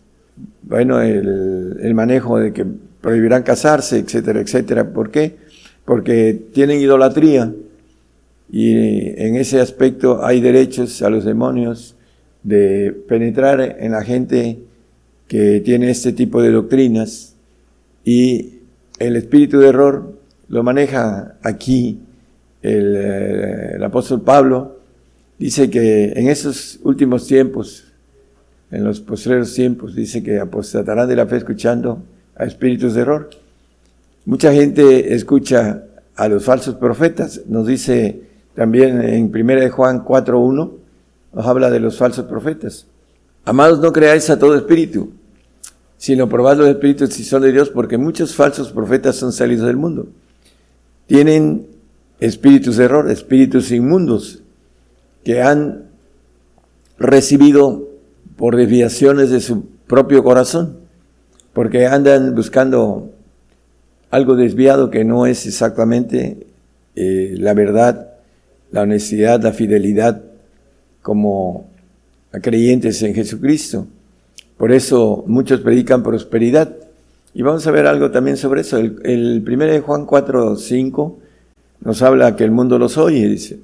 Bueno, 0.61 1.01
el, 1.01 1.93
manejo 1.93 2.39
de 2.39 2.53
que 2.53 2.65
prohibirán 3.01 3.43
casarse, 3.43 3.99
etcétera, 3.99 4.39
etcétera. 4.39 4.93
¿Por 4.93 5.11
qué? 5.11 5.35
Porque 5.83 6.39
tienen 6.53 6.79
idolatría 6.79 7.53
y 8.49 8.71
en 9.21 9.35
ese 9.35 9.59
aspecto 9.59 10.23
hay 10.23 10.39
derechos 10.39 11.01
a 11.01 11.09
los 11.09 11.25
demonios 11.25 11.95
de 12.43 12.95
penetrar 13.09 13.77
en 13.79 13.91
la 13.91 14.03
gente 14.03 14.59
que 15.27 15.59
tiene 15.59 15.91
este 15.91 16.13
tipo 16.13 16.41
de 16.41 16.51
doctrinas 16.51 17.35
y 18.05 18.52
el 19.07 19.15
espíritu 19.15 19.59
de 19.59 19.69
error 19.69 20.13
lo 20.47 20.63
maneja 20.63 21.37
aquí 21.41 21.99
el, 22.61 22.95
eh, 22.95 23.71
el 23.75 23.83
apóstol 23.83 24.21
Pablo. 24.21 24.79
Dice 25.37 25.69
que 25.69 26.13
en 26.13 26.27
esos 26.27 26.79
últimos 26.83 27.27
tiempos 27.27 27.93
en 28.73 28.83
los 28.83 29.01
postreros 29.01 29.53
tiempos, 29.53 29.93
dice 29.93 30.23
que 30.23 30.39
apostatarán 30.39 31.07
de 31.07 31.15
la 31.15 31.27
fe 31.27 31.37
escuchando 31.37 32.01
a 32.35 32.45
espíritus 32.45 32.95
de 32.95 33.01
error. 33.01 33.29
Mucha 34.25 34.51
gente 34.51 35.13
escucha 35.13 35.83
a 36.15 36.27
los 36.27 36.43
falsos 36.43 36.73
profetas, 36.75 37.41
nos 37.47 37.67
dice 37.67 38.23
también 38.55 38.99
en 39.03 39.25
1 39.25 39.69
Juan 39.69 40.03
4.1, 40.03 40.71
nos 41.33 41.45
habla 41.45 41.69
de 41.69 41.79
los 41.79 41.99
falsos 41.99 42.25
profetas. 42.25 42.87
Amados, 43.45 43.79
no 43.79 43.93
creáis 43.93 44.27
a 44.31 44.39
todo 44.39 44.55
espíritu, 44.55 45.11
sino 46.03 46.27
probad 46.27 46.57
los 46.57 46.67
espíritus 46.67 47.13
si 47.13 47.23
son 47.23 47.43
de 47.43 47.53
Dios, 47.53 47.69
porque 47.69 47.97
muchos 47.97 48.35
falsos 48.35 48.73
profetas 48.73 49.15
son 49.15 49.31
salidos 49.31 49.67
del 49.67 49.77
mundo. 49.77 50.07
Tienen 51.07 51.65
espíritus 52.19 52.75
de 52.75 52.83
error, 52.83 53.09
espíritus 53.09 53.71
inmundos, 53.71 54.43
que 55.23 55.41
han 55.41 55.85
recibido 56.99 57.87
por 58.35 58.57
desviaciones 58.57 59.29
de 59.29 59.39
su 59.39 59.65
propio 59.87 60.25
corazón, 60.25 60.79
porque 61.53 61.87
andan 61.87 62.35
buscando 62.35 63.13
algo 64.09 64.35
desviado 64.35 64.89
que 64.89 65.05
no 65.05 65.25
es 65.25 65.45
exactamente 65.45 66.47
eh, 66.97 67.35
la 67.37 67.53
verdad, 67.53 68.09
la 68.71 68.81
honestidad, 68.81 69.41
la 69.41 69.53
fidelidad 69.53 70.21
como 71.01 71.69
creyentes 72.41 73.01
en 73.03 73.15
Jesucristo. 73.15 73.87
Por 74.57 74.71
eso 74.71 75.23
muchos 75.27 75.61
predican 75.61 76.03
prosperidad. 76.03 76.75
Y 77.33 77.41
vamos 77.41 77.65
a 77.65 77.71
ver 77.71 77.87
algo 77.87 78.11
también 78.11 78.37
sobre 78.37 78.61
eso. 78.61 78.77
El, 78.77 78.99
el 79.03 79.41
primero 79.43 79.71
de 79.71 79.79
Juan 79.79 80.05
4, 80.05 80.55
5 80.55 81.19
nos 81.81 82.01
habla 82.01 82.35
que 82.35 82.43
el 82.43 82.51
mundo 82.51 82.79
los 82.79 82.97
oye, 82.97 83.27
dice. 83.27 83.59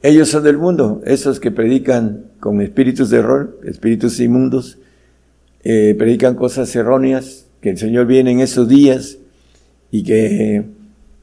Ellos 0.00 0.28
son 0.28 0.44
del 0.44 0.58
mundo, 0.58 1.02
esos 1.04 1.40
que 1.40 1.50
predican 1.50 2.26
con 2.38 2.60
espíritus 2.60 3.10
de 3.10 3.18
error, 3.18 3.58
espíritus 3.64 4.20
inmundos, 4.20 4.78
eh, 5.64 5.96
predican 5.98 6.36
cosas 6.36 6.74
erróneas, 6.76 7.46
que 7.60 7.70
el 7.70 7.78
Señor 7.78 8.06
viene 8.06 8.30
en 8.30 8.38
esos 8.38 8.68
días 8.68 9.18
y 9.90 10.04
que 10.04 10.64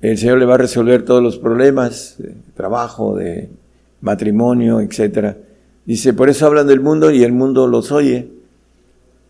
el 0.01 0.17
Señor 0.17 0.39
le 0.39 0.45
va 0.45 0.55
a 0.55 0.57
resolver 0.57 1.05
todos 1.05 1.23
los 1.23 1.37
problemas, 1.37 2.17
trabajo, 2.53 3.15
de 3.15 3.49
matrimonio, 4.01 4.81
etc. 4.81 5.37
Dice, 5.85 6.13
por 6.13 6.29
eso 6.29 6.45
hablan 6.45 6.67
del 6.67 6.81
mundo 6.81 7.11
y 7.11 7.23
el 7.23 7.31
mundo 7.31 7.67
los 7.67 7.93
oye, 7.93 8.27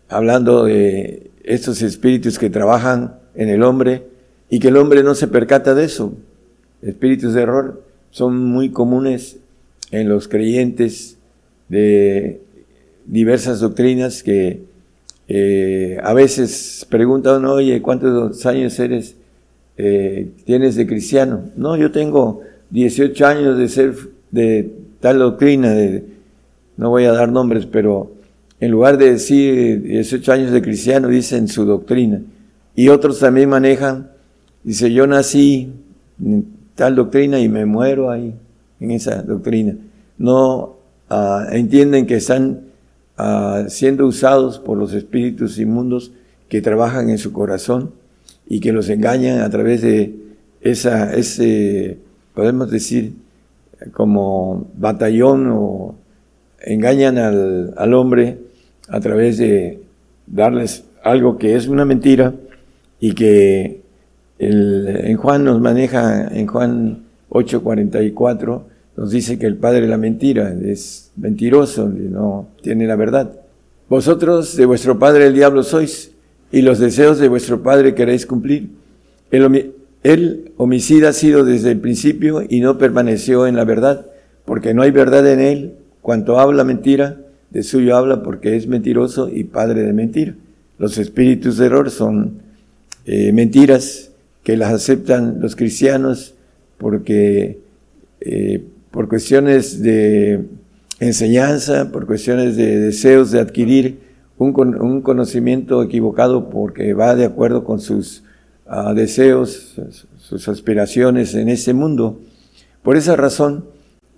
hablando 0.08 0.64
de 0.64 1.30
estos 1.42 1.82
espíritus 1.82 2.38
que 2.38 2.50
trabajan 2.50 3.16
en 3.34 3.48
el 3.48 3.62
hombre 3.62 4.06
y 4.50 4.58
que 4.58 4.68
el 4.68 4.76
hombre 4.76 5.02
no 5.02 5.14
se 5.14 5.28
percata 5.28 5.74
de 5.74 5.84
eso. 5.84 6.14
Espíritus 6.82 7.34
de 7.34 7.42
error 7.42 7.82
son 8.10 8.38
muy 8.38 8.70
comunes 8.70 9.38
en 9.90 10.08
los 10.08 10.28
creyentes 10.28 11.18
de 11.68 12.40
diversas 13.06 13.60
doctrinas 13.60 14.22
que 14.22 14.62
eh, 15.28 15.98
a 16.02 16.12
veces 16.12 16.86
preguntan, 16.88 17.44
oye, 17.44 17.82
¿cuántos 17.82 18.46
años 18.46 18.78
eres, 18.78 19.16
eh, 19.76 20.30
tienes 20.44 20.76
de 20.76 20.86
cristiano? 20.86 21.50
No, 21.56 21.76
yo 21.76 21.90
tengo 21.90 22.42
18 22.70 23.26
años 23.26 23.58
de 23.58 23.68
ser 23.68 23.94
de 24.30 24.70
tal 25.00 25.18
doctrina, 25.18 25.72
de, 25.72 26.04
no 26.76 26.90
voy 26.90 27.04
a 27.04 27.12
dar 27.12 27.30
nombres, 27.30 27.66
pero 27.66 28.15
en 28.60 28.70
lugar 28.70 28.96
de 28.96 29.12
decir 29.12 29.82
18 29.82 30.32
años 30.32 30.50
de 30.50 30.62
cristiano, 30.62 31.08
dicen 31.08 31.48
su 31.48 31.64
doctrina. 31.64 32.22
Y 32.74 32.88
otros 32.88 33.18
también 33.18 33.48
manejan, 33.48 34.10
dice, 34.62 34.92
yo 34.92 35.06
nací 35.06 35.72
tal 36.74 36.94
doctrina 36.94 37.38
y 37.40 37.48
me 37.48 37.66
muero 37.66 38.10
ahí, 38.10 38.34
en 38.80 38.90
esa 38.90 39.22
doctrina. 39.22 39.76
No 40.18 40.76
ah, 41.10 41.46
entienden 41.52 42.06
que 42.06 42.16
están 42.16 42.60
ah, 43.18 43.64
siendo 43.68 44.06
usados 44.06 44.58
por 44.58 44.78
los 44.78 44.94
espíritus 44.94 45.58
inmundos 45.58 46.12
que 46.48 46.62
trabajan 46.62 47.10
en 47.10 47.18
su 47.18 47.32
corazón 47.32 47.92
y 48.46 48.60
que 48.60 48.72
los 48.72 48.88
engañan 48.88 49.40
a 49.40 49.50
través 49.50 49.82
de 49.82 50.14
esa, 50.60 51.14
ese, 51.14 51.98
podemos 52.34 52.70
decir, 52.70 53.14
como 53.92 54.68
batallón 54.76 55.48
o 55.50 55.94
engañan 56.60 57.18
al, 57.18 57.74
al 57.76 57.94
hombre 57.94 58.45
a 58.88 59.00
través 59.00 59.38
de 59.38 59.80
darles 60.26 60.84
algo 61.02 61.38
que 61.38 61.56
es 61.56 61.68
una 61.68 61.84
mentira 61.84 62.34
y 63.00 63.14
que 63.14 63.82
en 64.38 65.16
Juan 65.16 65.44
nos 65.44 65.60
maneja, 65.60 66.28
en 66.28 66.46
Juan 66.46 67.04
8:44, 67.30 68.62
nos 68.96 69.10
dice 69.10 69.38
que 69.38 69.46
el 69.46 69.56
padre 69.56 69.82
de 69.82 69.88
la 69.88 69.98
mentira 69.98 70.54
es 70.64 71.12
mentiroso, 71.16 71.88
no 71.88 72.48
tiene 72.62 72.86
la 72.86 72.96
verdad. 72.96 73.32
Vosotros 73.88 74.56
de 74.56 74.66
vuestro 74.66 74.98
padre 74.98 75.26
el 75.26 75.34
diablo 75.34 75.62
sois, 75.62 76.12
y 76.50 76.62
los 76.62 76.78
deseos 76.78 77.18
de 77.18 77.28
vuestro 77.28 77.62
padre 77.62 77.94
queréis 77.94 78.26
cumplir. 78.26 78.70
El, 79.30 79.74
el 80.02 80.52
homicida 80.56 81.10
ha 81.10 81.12
sido 81.12 81.44
desde 81.44 81.72
el 81.72 81.80
principio 81.80 82.42
y 82.48 82.60
no 82.60 82.78
permaneció 82.78 83.46
en 83.46 83.56
la 83.56 83.64
verdad, 83.64 84.06
porque 84.44 84.72
no 84.72 84.82
hay 84.82 84.90
verdad 84.90 85.26
en 85.30 85.40
él. 85.40 85.74
Cuanto 86.00 86.38
habla 86.38 86.62
mentira, 86.62 87.18
de 87.50 87.62
suyo 87.62 87.96
habla 87.96 88.22
porque 88.22 88.56
es 88.56 88.66
mentiroso 88.66 89.28
y 89.28 89.44
padre 89.44 89.82
de 89.82 89.92
mentira. 89.92 90.34
Los 90.78 90.98
espíritus 90.98 91.56
de 91.56 91.66
error 91.66 91.90
son 91.90 92.42
eh, 93.04 93.32
mentiras 93.32 94.10
que 94.42 94.56
las 94.56 94.72
aceptan 94.72 95.40
los 95.40 95.56
cristianos 95.56 96.34
porque 96.78 97.60
eh, 98.20 98.62
por 98.90 99.08
cuestiones 99.08 99.82
de 99.82 100.44
enseñanza, 101.00 101.90
por 101.92 102.06
cuestiones 102.06 102.56
de 102.56 102.78
deseos 102.78 103.30
de 103.30 103.40
adquirir 103.40 103.98
un, 104.38 104.54
un 104.80 105.02
conocimiento 105.02 105.82
equivocado 105.82 106.50
porque 106.50 106.94
va 106.94 107.14
de 107.14 107.24
acuerdo 107.24 107.64
con 107.64 107.80
sus 107.80 108.22
uh, 108.66 108.94
deseos, 108.94 109.76
sus 110.18 110.48
aspiraciones 110.48 111.34
en 111.34 111.48
ese 111.48 111.72
mundo. 111.72 112.20
Por 112.82 112.96
esa 112.96 113.16
razón, 113.16 113.64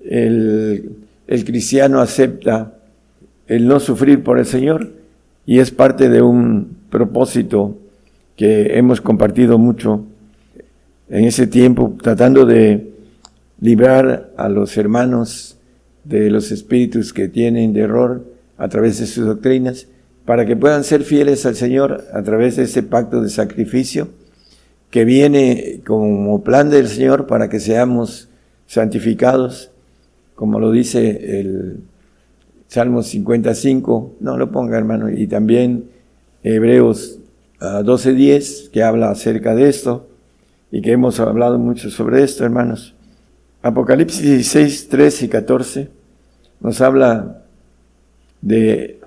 el, 0.05 0.97
el 1.27 1.45
cristiano 1.45 2.01
acepta 2.01 2.78
el 3.49 3.67
no 3.67 3.81
sufrir 3.81 4.23
por 4.23 4.39
el 4.39 4.47
Señor. 4.47 4.93
Y 5.45 5.59
es 5.59 5.71
parte 5.71 6.09
de 6.09 6.23
un 6.23 6.77
propósito 6.91 7.77
que 8.37 8.79
hemos 8.79 9.01
compartido 9.01 9.59
mucho 9.59 10.05
en 11.09 11.25
ese 11.25 11.47
tiempo, 11.47 11.97
tratando 12.01 12.45
de 12.47 12.93
librar 13.61 14.31
a 14.37 14.49
los 14.49 14.77
hermanos 14.77 15.59
de 16.05 16.31
los 16.31 16.53
espíritus 16.53 17.13
que 17.13 17.29
tienen 17.29 17.73
de 17.73 17.81
error 17.81 18.25
a 18.57 18.69
través 18.69 18.99
de 19.01 19.07
sus 19.07 19.27
doctrinas, 19.27 19.87
para 20.25 20.45
que 20.45 20.57
puedan 20.57 20.85
ser 20.85 21.03
fieles 21.03 21.47
al 21.47 21.57
Señor 21.57 22.05
a 22.13 22.23
través 22.23 22.57
de 22.57 22.65
ese 22.65 22.83
pacto 22.83 23.23
de 23.23 23.31
sacrificio 23.31 24.09
que 24.91 25.05
viene 25.05 25.81
como 25.87 26.43
plan 26.45 26.71
del 26.71 26.89
Señor 26.89 27.27
para 27.27 27.49
que 27.49 27.61
seamos 27.61 28.29
santificados, 28.67 29.71
como 30.35 30.61
lo 30.61 30.71
dice 30.71 31.41
el 31.41 31.81
Salmo 32.69 33.03
55, 33.03 34.17
no 34.21 34.37
lo 34.37 34.53
ponga 34.53 34.77
hermano, 34.77 35.11
y 35.11 35.27
también 35.27 35.87
Hebreos 36.43 37.19
12.10, 37.61 38.67
ah, 38.67 38.71
que 38.73 38.83
habla 38.83 39.11
acerca 39.11 39.55
de 39.55 39.69
esto, 39.69 40.07
y 40.71 40.83
que 40.83 40.93
hemos 40.93 41.19
hablado 41.19 41.59
mucho 41.59 41.91
sobre 41.91 42.23
esto, 42.23 42.45
hermanos. 42.45 42.95
Apocalipsis 43.63 44.23
16, 44.23 44.89
13 44.89 45.25
y 45.25 45.29
14 45.29 45.89
nos 46.61 46.81
habla 46.81 47.43
de 48.41 49.01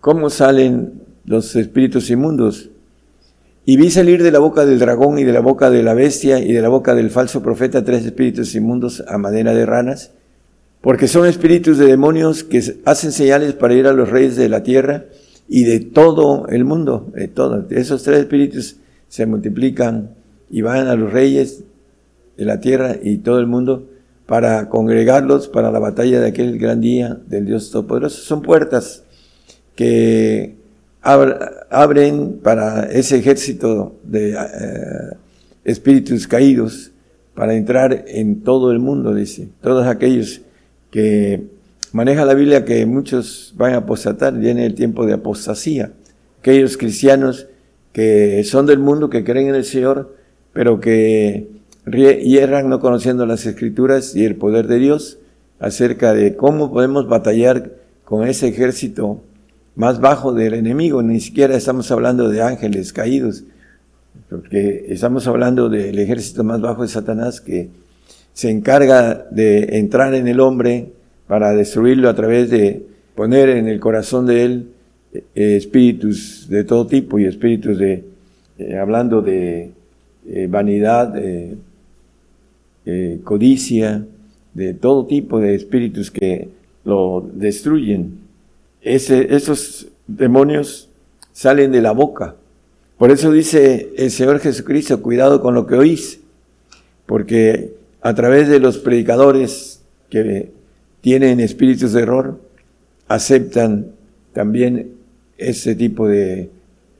cómo 0.00 0.30
salen 0.30 1.02
los 1.24 1.54
espíritus 1.56 2.10
inmundos. 2.10 2.70
Y 3.64 3.76
vi 3.76 3.90
salir 3.90 4.22
de 4.22 4.32
la 4.32 4.38
boca 4.38 4.64
del 4.64 4.78
dragón 4.78 5.18
y 5.18 5.24
de 5.24 5.32
la 5.32 5.40
boca 5.40 5.70
de 5.70 5.82
la 5.82 5.94
bestia 5.94 6.40
y 6.40 6.52
de 6.52 6.62
la 6.62 6.68
boca 6.68 6.94
del 6.94 7.10
falso 7.10 7.42
profeta 7.42 7.84
tres 7.84 8.04
espíritus 8.04 8.54
inmundos 8.54 9.04
a 9.06 9.18
manera 9.18 9.54
de 9.54 9.66
ranas 9.66 10.12
porque 10.82 11.06
son 11.06 11.26
espíritus 11.26 11.78
de 11.78 11.86
demonios 11.86 12.42
que 12.42 12.60
hacen 12.84 13.12
señales 13.12 13.54
para 13.54 13.74
ir 13.74 13.86
a 13.86 13.92
los 13.92 14.10
reyes 14.10 14.36
de 14.36 14.48
la 14.48 14.64
tierra 14.64 15.04
y 15.48 15.64
de 15.64 15.80
todo 15.80 16.48
el 16.48 16.64
mundo. 16.64 17.12
Esos 17.70 18.02
tres 18.02 18.18
espíritus 18.18 18.76
se 19.08 19.24
multiplican 19.24 20.10
y 20.50 20.60
van 20.62 20.88
a 20.88 20.96
los 20.96 21.12
reyes 21.12 21.62
de 22.36 22.44
la 22.44 22.60
tierra 22.60 22.96
y 23.00 23.18
todo 23.18 23.38
el 23.38 23.46
mundo 23.46 23.88
para 24.26 24.68
congregarlos 24.68 25.48
para 25.48 25.70
la 25.70 25.78
batalla 25.78 26.20
de 26.20 26.28
aquel 26.28 26.58
gran 26.58 26.80
día 26.80 27.16
del 27.26 27.46
Dios 27.46 27.70
Todopoderoso. 27.70 28.20
Son 28.22 28.42
puertas 28.42 29.04
que 29.76 30.56
abren 31.00 32.40
para 32.42 32.84
ese 32.84 33.18
ejército 33.18 33.96
de 34.02 34.32
eh, 34.32 35.16
espíritus 35.64 36.26
caídos 36.26 36.90
para 37.34 37.54
entrar 37.54 38.04
en 38.08 38.42
todo 38.42 38.72
el 38.72 38.80
mundo, 38.80 39.14
dice. 39.14 39.48
Todos 39.60 39.86
aquellos 39.86 40.42
que 40.92 41.42
maneja 41.92 42.24
la 42.24 42.34
Biblia 42.34 42.64
que 42.64 42.86
muchos 42.86 43.52
van 43.56 43.74
a 43.74 43.78
apostatar, 43.78 44.38
viene 44.38 44.64
el 44.64 44.76
tiempo 44.76 45.04
de 45.06 45.14
apostasía. 45.14 45.90
Aquellos 46.38 46.76
cristianos 46.76 47.48
que 47.92 48.44
son 48.44 48.66
del 48.66 48.78
mundo, 48.78 49.10
que 49.10 49.24
creen 49.24 49.48
en 49.48 49.54
el 49.56 49.64
Señor, 49.64 50.14
pero 50.52 50.80
que 50.80 51.48
hierran 51.86 52.68
no 52.68 52.78
conociendo 52.78 53.26
las 53.26 53.44
escrituras 53.46 54.14
y 54.14 54.24
el 54.24 54.36
poder 54.36 54.68
de 54.68 54.78
Dios 54.78 55.18
acerca 55.58 56.12
de 56.12 56.36
cómo 56.36 56.70
podemos 56.70 57.08
batallar 57.08 57.72
con 58.04 58.26
ese 58.26 58.48
ejército 58.48 59.22
más 59.74 60.00
bajo 60.00 60.34
del 60.34 60.54
enemigo. 60.54 61.02
Ni 61.02 61.20
siquiera 61.20 61.56
estamos 61.56 61.90
hablando 61.90 62.28
de 62.28 62.42
ángeles 62.42 62.92
caídos, 62.92 63.44
porque 64.28 64.86
estamos 64.88 65.26
hablando 65.26 65.70
del 65.70 65.98
ejército 65.98 66.44
más 66.44 66.60
bajo 66.60 66.82
de 66.82 66.88
Satanás 66.88 67.40
que 67.40 67.70
se 68.32 68.50
encarga 68.50 69.26
de 69.30 69.78
entrar 69.78 70.14
en 70.14 70.28
el 70.28 70.40
hombre 70.40 70.92
para 71.26 71.52
destruirlo 71.52 72.08
a 72.08 72.14
través 72.14 72.50
de 72.50 72.86
poner 73.14 73.50
en 73.50 73.68
el 73.68 73.80
corazón 73.80 74.26
de 74.26 74.44
él 74.44 74.66
eh, 75.12 75.56
espíritus 75.56 76.48
de 76.48 76.64
todo 76.64 76.86
tipo 76.86 77.18
y 77.18 77.26
espíritus 77.26 77.78
de, 77.78 78.04
eh, 78.58 78.76
hablando 78.76 79.20
de 79.20 79.70
eh, 80.26 80.46
vanidad, 80.48 81.14
codicia, 83.22 84.04
de 84.54 84.74
todo 84.74 85.06
tipo 85.06 85.38
de 85.38 85.54
espíritus 85.54 86.10
que 86.10 86.48
lo 86.84 87.28
destruyen. 87.34 88.18
Esos 88.80 89.86
demonios 90.06 90.88
salen 91.32 91.70
de 91.70 91.80
la 91.80 91.92
boca. 91.92 92.34
Por 92.98 93.10
eso 93.10 93.30
dice 93.30 93.90
el 93.96 94.10
Señor 94.10 94.40
Jesucristo, 94.40 95.00
cuidado 95.00 95.40
con 95.40 95.54
lo 95.54 95.66
que 95.66 95.74
oís, 95.76 96.20
porque 97.06 97.74
a 98.02 98.14
través 98.14 98.48
de 98.48 98.58
los 98.58 98.78
predicadores 98.78 99.82
que 100.10 100.50
tienen 101.00 101.40
espíritus 101.40 101.92
de 101.92 102.02
error, 102.02 102.40
aceptan 103.08 103.92
también 104.32 104.92
ese 105.38 105.74
tipo 105.74 106.08
de 106.08 106.50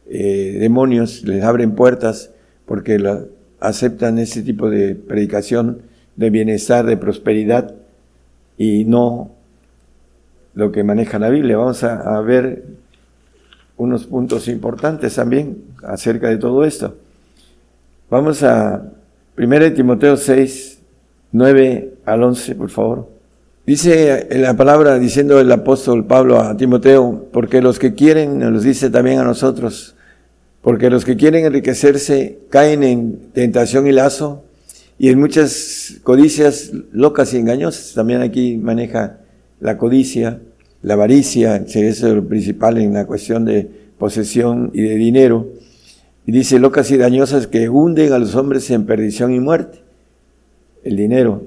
eh, 0.08 0.56
demonios, 0.60 1.24
les 1.24 1.42
abren 1.42 1.72
puertas 1.72 2.30
porque 2.66 3.02
aceptan 3.60 4.18
ese 4.18 4.42
tipo 4.42 4.70
de 4.70 4.94
predicación 4.94 5.82
de 6.16 6.30
bienestar, 6.30 6.86
de 6.86 6.96
prosperidad 6.96 7.74
y 8.56 8.84
no 8.84 9.30
lo 10.54 10.70
que 10.70 10.84
maneja 10.84 11.18
la 11.18 11.30
Biblia. 11.30 11.56
Vamos 11.56 11.82
a, 11.84 12.16
a 12.16 12.20
ver 12.20 12.64
unos 13.76 14.06
puntos 14.06 14.48
importantes 14.48 15.14
también 15.14 15.58
acerca 15.82 16.28
de 16.28 16.36
todo 16.36 16.64
esto. 16.64 16.96
Vamos 18.10 18.42
a 18.42 18.92
1 19.38 19.72
Timoteo 19.72 20.16
6, 20.16 20.71
9 21.32 21.94
al 22.04 22.22
11, 22.22 22.54
por 22.54 22.70
favor. 22.70 23.08
Dice 23.66 24.26
en 24.30 24.42
la 24.42 24.56
palabra, 24.56 24.98
diciendo 24.98 25.40
el 25.40 25.50
apóstol 25.50 26.06
Pablo 26.06 26.38
a 26.40 26.56
Timoteo, 26.56 27.28
porque 27.32 27.62
los 27.62 27.78
que 27.78 27.94
quieren, 27.94 28.38
nos 28.38 28.62
dice 28.62 28.90
también 28.90 29.18
a 29.18 29.24
nosotros, 29.24 29.94
porque 30.60 30.90
los 30.90 31.04
que 31.04 31.16
quieren 31.16 31.46
enriquecerse 31.46 32.40
caen 32.50 32.82
en 32.82 33.30
tentación 33.32 33.86
y 33.86 33.92
lazo 33.92 34.44
y 34.98 35.08
en 35.08 35.18
muchas 35.18 36.00
codicias 36.02 36.72
locas 36.92 37.32
y 37.34 37.38
engañosas. 37.38 37.94
También 37.94 38.20
aquí 38.20 38.58
maneja 38.58 39.18
la 39.60 39.78
codicia, 39.78 40.40
la 40.82 40.94
avaricia, 40.94 41.56
eso 41.56 41.78
es 41.80 42.02
lo 42.02 42.26
principal 42.26 42.78
en 42.78 42.94
la 42.94 43.06
cuestión 43.06 43.44
de 43.44 43.70
posesión 43.96 44.70
y 44.74 44.82
de 44.82 44.96
dinero. 44.96 45.48
Y 46.26 46.32
dice 46.32 46.58
locas 46.58 46.90
y 46.90 46.98
dañosas 46.98 47.46
que 47.46 47.68
hunden 47.68 48.12
a 48.12 48.18
los 48.18 48.34
hombres 48.34 48.70
en 48.70 48.86
perdición 48.86 49.32
y 49.32 49.40
muerte 49.40 49.81
el 50.84 50.96
dinero, 50.96 51.42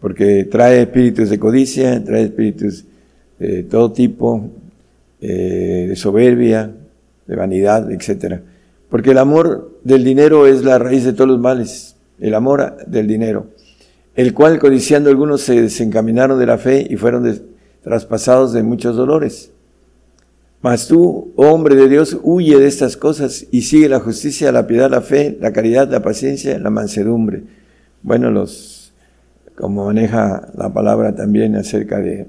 porque 0.00 0.44
trae 0.44 0.82
espíritus 0.82 1.30
de 1.30 1.38
codicia, 1.38 2.02
trae 2.04 2.24
espíritus 2.24 2.84
de 3.38 3.64
todo 3.64 3.92
tipo, 3.92 4.50
eh, 5.20 5.86
de 5.88 5.96
soberbia, 5.96 6.70
de 7.26 7.36
vanidad, 7.36 7.90
etc. 7.90 8.40
Porque 8.88 9.10
el 9.10 9.18
amor 9.18 9.78
del 9.82 10.04
dinero 10.04 10.46
es 10.46 10.64
la 10.64 10.78
raíz 10.78 11.04
de 11.04 11.12
todos 11.12 11.30
los 11.30 11.40
males, 11.40 11.96
el 12.20 12.34
amor 12.34 12.76
del 12.86 13.06
dinero, 13.06 13.46
el 14.14 14.32
cual 14.34 14.58
codiciando 14.58 15.10
algunos 15.10 15.40
se 15.40 15.60
desencaminaron 15.60 16.38
de 16.38 16.46
la 16.46 16.58
fe 16.58 16.86
y 16.88 16.96
fueron 16.96 17.42
traspasados 17.82 18.52
de 18.52 18.62
muchos 18.62 18.96
dolores. 18.96 19.50
Mas 20.60 20.86
tú, 20.86 21.32
oh 21.34 21.48
hombre 21.48 21.74
de 21.74 21.88
Dios, 21.88 22.16
huye 22.22 22.56
de 22.56 22.68
estas 22.68 22.96
cosas 22.96 23.48
y 23.50 23.62
sigue 23.62 23.88
la 23.88 23.98
justicia, 23.98 24.52
la 24.52 24.68
piedad, 24.68 24.88
la 24.88 25.00
fe, 25.00 25.36
la 25.40 25.52
caridad, 25.52 25.90
la 25.90 26.02
paciencia, 26.02 26.56
la 26.60 26.70
mansedumbre 26.70 27.42
bueno, 28.02 28.30
los 28.30 28.82
como 29.54 29.86
maneja 29.86 30.48
la 30.56 30.72
palabra 30.72 31.14
también 31.14 31.56
acerca 31.56 31.98
de 31.98 32.26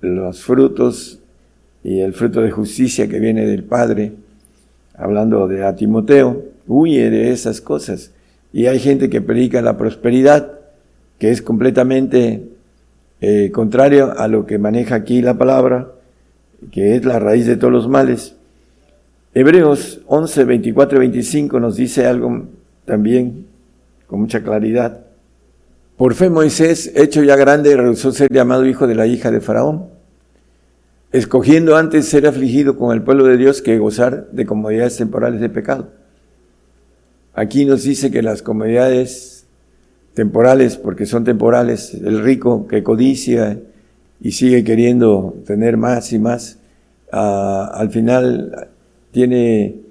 los 0.00 0.42
frutos 0.42 1.18
y 1.82 2.00
el 2.00 2.12
fruto 2.12 2.40
de 2.42 2.50
justicia 2.50 3.08
que 3.08 3.18
viene 3.18 3.46
del 3.46 3.64
Padre, 3.64 4.12
hablando 4.94 5.48
de 5.48 5.64
a 5.64 5.74
Timoteo, 5.76 6.44
huye 6.66 7.10
de 7.10 7.32
esas 7.32 7.60
cosas. 7.60 8.12
Y 8.52 8.66
hay 8.66 8.78
gente 8.78 9.08
que 9.08 9.20
predica 9.20 9.62
la 9.62 9.76
prosperidad, 9.76 10.52
que 11.18 11.30
es 11.30 11.42
completamente 11.42 12.48
eh, 13.20 13.50
contrario 13.52 14.18
a 14.18 14.28
lo 14.28 14.46
que 14.46 14.58
maneja 14.58 14.94
aquí 14.94 15.22
la 15.22 15.38
palabra, 15.38 15.88
que 16.70 16.96
es 16.96 17.04
la 17.04 17.18
raíz 17.18 17.46
de 17.46 17.56
todos 17.56 17.72
los 17.72 17.88
males. 17.88 18.36
Hebreos 19.34 20.00
11, 20.06 20.44
24 20.44 20.96
y 20.96 21.00
25 21.00 21.60
nos 21.60 21.76
dice 21.76 22.06
algo 22.06 22.46
también 22.84 23.46
con 24.06 24.20
mucha 24.20 24.42
claridad. 24.42 25.06
Por 25.96 26.14
fe 26.14 26.28
Moisés, 26.28 26.92
hecho 26.94 27.22
ya 27.22 27.36
grande, 27.36 27.76
rehusó 27.76 28.12
ser 28.12 28.30
llamado 28.30 28.66
hijo 28.66 28.86
de 28.86 28.94
la 28.94 29.06
hija 29.06 29.30
de 29.30 29.40
Faraón, 29.40 29.86
escogiendo 31.12 31.76
antes 31.76 32.06
ser 32.06 32.26
afligido 32.26 32.76
con 32.76 32.94
el 32.94 33.02
pueblo 33.02 33.24
de 33.24 33.36
Dios 33.36 33.62
que 33.62 33.78
gozar 33.78 34.28
de 34.30 34.44
comodidades 34.44 34.96
temporales 34.96 35.40
de 35.40 35.48
pecado. 35.48 35.88
Aquí 37.34 37.64
nos 37.64 37.84
dice 37.84 38.10
que 38.10 38.22
las 38.22 38.42
comodidades 38.42 39.46
temporales, 40.14 40.76
porque 40.76 41.06
son 41.06 41.24
temporales, 41.24 41.94
el 41.94 42.22
rico 42.22 42.66
que 42.66 42.82
codicia 42.82 43.60
y 44.20 44.32
sigue 44.32 44.64
queriendo 44.64 45.34
tener 45.46 45.76
más 45.76 46.12
y 46.12 46.18
más, 46.18 46.58
ah, 47.12 47.70
al 47.74 47.90
final 47.90 48.68
tiene 49.12 49.85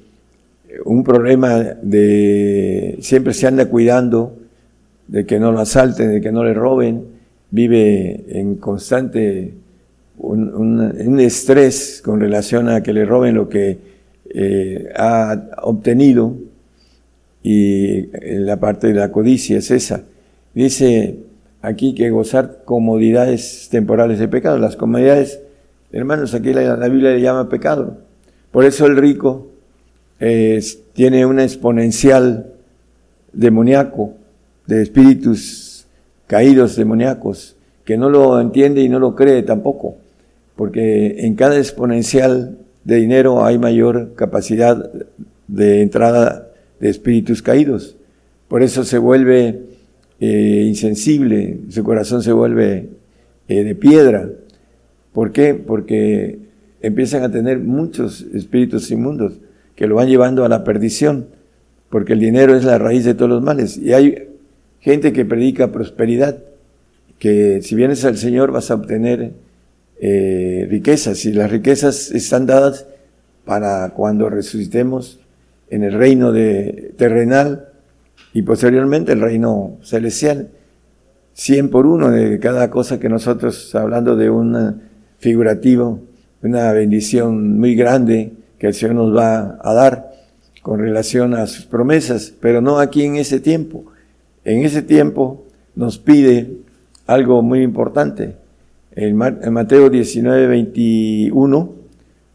un 0.83 1.03
problema 1.03 1.59
de 1.81 2.97
siempre 3.01 3.33
se 3.33 3.47
anda 3.47 3.67
cuidando 3.67 4.37
de 5.07 5.25
que 5.25 5.39
no 5.39 5.51
lo 5.51 5.59
asalten, 5.59 6.11
de 6.11 6.21
que 6.21 6.31
no 6.31 6.43
le 6.43 6.53
roben, 6.53 7.05
vive 7.51 8.25
en 8.27 8.55
constante 8.55 9.53
un, 10.17 11.19
estrés 11.19 12.01
con 12.03 12.19
relación 12.19 12.69
a 12.69 12.81
que 12.81 12.93
le 12.93 13.05
roben 13.05 13.35
lo 13.35 13.49
que 13.49 13.77
eh, 14.29 14.89
ha 14.95 15.49
obtenido 15.63 16.35
y 17.43 18.07
la 18.39 18.59
parte 18.59 18.87
de 18.87 18.95
la 18.95 19.11
codicia 19.11 19.57
es 19.59 19.69
esa. 19.69 20.03
Dice 20.53 21.19
aquí 21.61 21.93
que 21.93 22.09
gozar 22.09 22.61
comodidades 22.65 23.67
temporales 23.69 24.19
de 24.19 24.27
pecado. 24.27 24.57
Las 24.57 24.75
comodidades, 24.75 25.41
hermanos, 25.91 26.33
aquí 26.33 26.53
la, 26.53 26.75
Biblia 26.87 27.11
le 27.11 27.21
llama 27.21 27.49
pecado. 27.49 27.97
Por 28.51 28.65
eso 28.65 28.85
el 28.85 28.97
rico 28.97 29.51
tiene 30.17 31.25
una 31.25 31.43
exponencial 31.43 32.53
demoníaco 33.33 34.13
de 34.65 34.81
espíritus 34.81 35.85
caídos 36.27 36.75
demoníacos, 36.75 37.55
que 37.83 37.97
no 37.97 38.09
lo 38.09 38.39
entiende 38.39 38.81
y 38.81 38.89
no 38.89 38.99
lo 38.99 39.15
cree 39.15 39.43
tampoco, 39.43 39.97
porque 40.55 41.25
en 41.25 41.35
cada 41.35 41.57
exponencial 41.57 42.57
de 42.83 42.95
dinero 42.95 43.43
hay 43.43 43.57
mayor 43.57 44.13
capacidad 44.15 44.91
de 45.47 45.81
entrada 45.81 46.51
de 46.79 46.89
espíritus 46.89 47.41
caídos. 47.41 47.95
Por 48.47 48.63
eso 48.63 48.83
se 48.83 48.97
vuelve 48.97 49.61
eh, 50.19 50.63
insensible, 50.67 51.59
su 51.69 51.83
corazón 51.83 52.23
se 52.23 52.31
vuelve 52.31 52.89
eh, 53.47 53.63
de 53.63 53.75
piedra. 53.75 54.29
¿Por 55.13 55.31
qué? 55.31 55.53
Porque 55.53 56.39
empiezan 56.81 57.23
a 57.23 57.31
tener 57.31 57.59
muchos 57.59 58.21
espíritus 58.33 58.89
inmundos 58.91 59.33
que 59.75 59.87
lo 59.87 59.95
van 59.95 60.07
llevando 60.07 60.45
a 60.45 60.49
la 60.49 60.63
perdición, 60.63 61.27
porque 61.89 62.13
el 62.13 62.19
dinero 62.19 62.55
es 62.55 62.63
la 62.63 62.77
raíz 62.77 63.05
de 63.05 63.13
todos 63.13 63.29
los 63.29 63.41
males. 63.41 63.77
Y 63.77 63.93
hay 63.93 64.29
gente 64.79 65.13
que 65.13 65.25
predica 65.25 65.71
prosperidad, 65.71 66.39
que 67.19 67.61
si 67.61 67.75
vienes 67.75 68.05
al 68.05 68.17
Señor 68.17 68.51
vas 68.51 68.71
a 68.71 68.75
obtener 68.75 69.33
eh, 69.99 70.67
riquezas 70.69 71.23
y 71.25 71.33
las 71.33 71.49
riquezas 71.49 72.11
están 72.11 72.45
dadas 72.45 72.85
para 73.45 73.89
cuando 73.91 74.29
resucitemos 74.29 75.19
en 75.69 75.83
el 75.83 75.93
reino 75.93 76.33
terrenal 76.97 77.69
y 78.33 78.41
posteriormente 78.41 79.13
el 79.13 79.21
reino 79.21 79.77
celestial. 79.81 80.49
Cien 81.33 81.69
por 81.69 81.85
uno 81.85 82.11
de 82.11 82.39
cada 82.39 82.69
cosa 82.69 82.99
que 82.99 83.09
nosotros, 83.09 83.73
hablando 83.75 84.15
de 84.15 84.29
un 84.29 84.81
figurativo, 85.19 86.01
una 86.41 86.71
bendición 86.71 87.59
muy 87.59 87.75
grande 87.75 88.31
que 88.65 88.69
el 88.69 88.73
Señor 88.73 88.95
nos 88.95 89.15
va 89.15 89.59
a 89.61 89.73
dar 89.73 90.13
con 90.61 90.79
relación 90.79 91.33
a 91.35 91.45
sus 91.45 91.65
promesas, 91.65 92.33
pero 92.39 92.61
no 92.61 92.79
aquí 92.79 93.03
en 93.03 93.17
ese 93.17 93.39
tiempo 93.39 93.85
en 94.45 94.63
ese 94.63 94.83
tiempo 94.83 95.43
nos 95.75 95.97
pide 95.97 96.51
algo 97.07 97.41
muy 97.41 97.63
importante. 97.63 98.35
En 98.95 99.17
Mateo 99.17 99.89
19, 99.89 100.47
21 100.47 101.73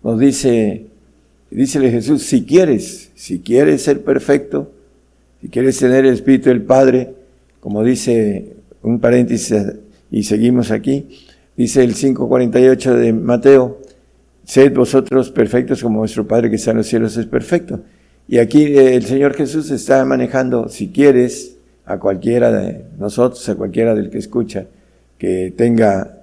nos 0.03 0.19
dice, 0.19 0.87
dícele 1.51 1.90
Jesús, 1.90 2.23
si 2.25 2.45
quieres, 2.45 3.12
si 3.14 3.38
quieres 3.38 3.83
ser 3.83 4.03
perfecto, 4.03 4.73
si 5.40 5.49
quieres 5.49 5.79
tener 5.79 6.05
el 6.05 6.14
Espíritu 6.14 6.51
del 6.51 6.62
Padre, 6.62 7.14
como 7.61 7.83
dice 7.83 8.57
un 8.83 8.99
paréntesis 8.99 9.55
y 10.11 10.25
seguimos 10.25 10.71
aquí, 10.71 11.07
dice 11.57 11.83
el 11.83 11.95
5.48 11.95 12.95
de 12.95 13.12
Mateo, 13.12 13.80
sed 14.44 14.74
vosotros 14.74 15.31
perfectos 15.31 15.83
como 15.83 16.00
vuestro 16.00 16.26
Padre 16.26 16.50
que 16.50 16.57
está 16.57 16.72
en 16.72 16.79
los 16.79 16.87
cielos 16.87 17.16
es 17.16 17.26
perfecto. 17.26 17.81
Y 18.29 18.38
aquí 18.38 18.76
el 18.76 19.05
Señor 19.05 19.35
Jesús 19.35 19.70
está 19.70 20.05
manejando, 20.05 20.68
si 20.68 20.88
quieres, 20.88 21.57
a 21.85 21.98
cualquiera 21.98 22.53
de 22.53 22.85
nosotros, 22.98 23.48
a 23.48 23.57
cualquiera 23.57 23.94
del 23.94 24.11
que 24.11 24.18
escucha, 24.18 24.66
que 25.18 25.53
tenga 25.57 26.20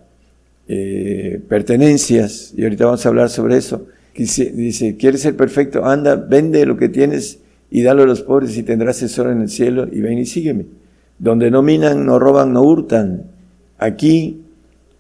eh, 0.67 1.41
pertenencias, 1.47 2.53
y 2.56 2.63
ahorita 2.63 2.86
vamos 2.86 3.06
a 3.06 3.10
hablar 3.10 3.30
sobre 3.30 3.58
eso. 3.58 3.88
Dice, 4.15 4.51
dice, 4.51 4.95
¿quieres 4.95 5.21
ser 5.21 5.36
perfecto? 5.36 5.86
Anda, 5.86 6.15
vende 6.15 6.65
lo 6.65 6.77
que 6.77 6.89
tienes 6.89 7.39
y 7.69 7.84
dalo 7.84 8.03
a 8.03 8.06
los 8.08 8.21
pobres 8.21 8.58
y 8.58 8.63
tendrás 8.63 8.99
tesoro 8.99 9.32
en 9.32 9.41
el 9.41 9.49
cielo 9.49 9.88
y 9.91 10.01
ven 10.01 10.17
y 10.17 10.25
sígueme. 10.25 10.65
Donde 11.19 11.51
no 11.51 11.62
minan, 11.62 12.06
no 12.06 12.17
roban, 12.17 12.53
no 12.53 12.63
hurtan. 12.63 13.23
Aquí, 13.77 14.41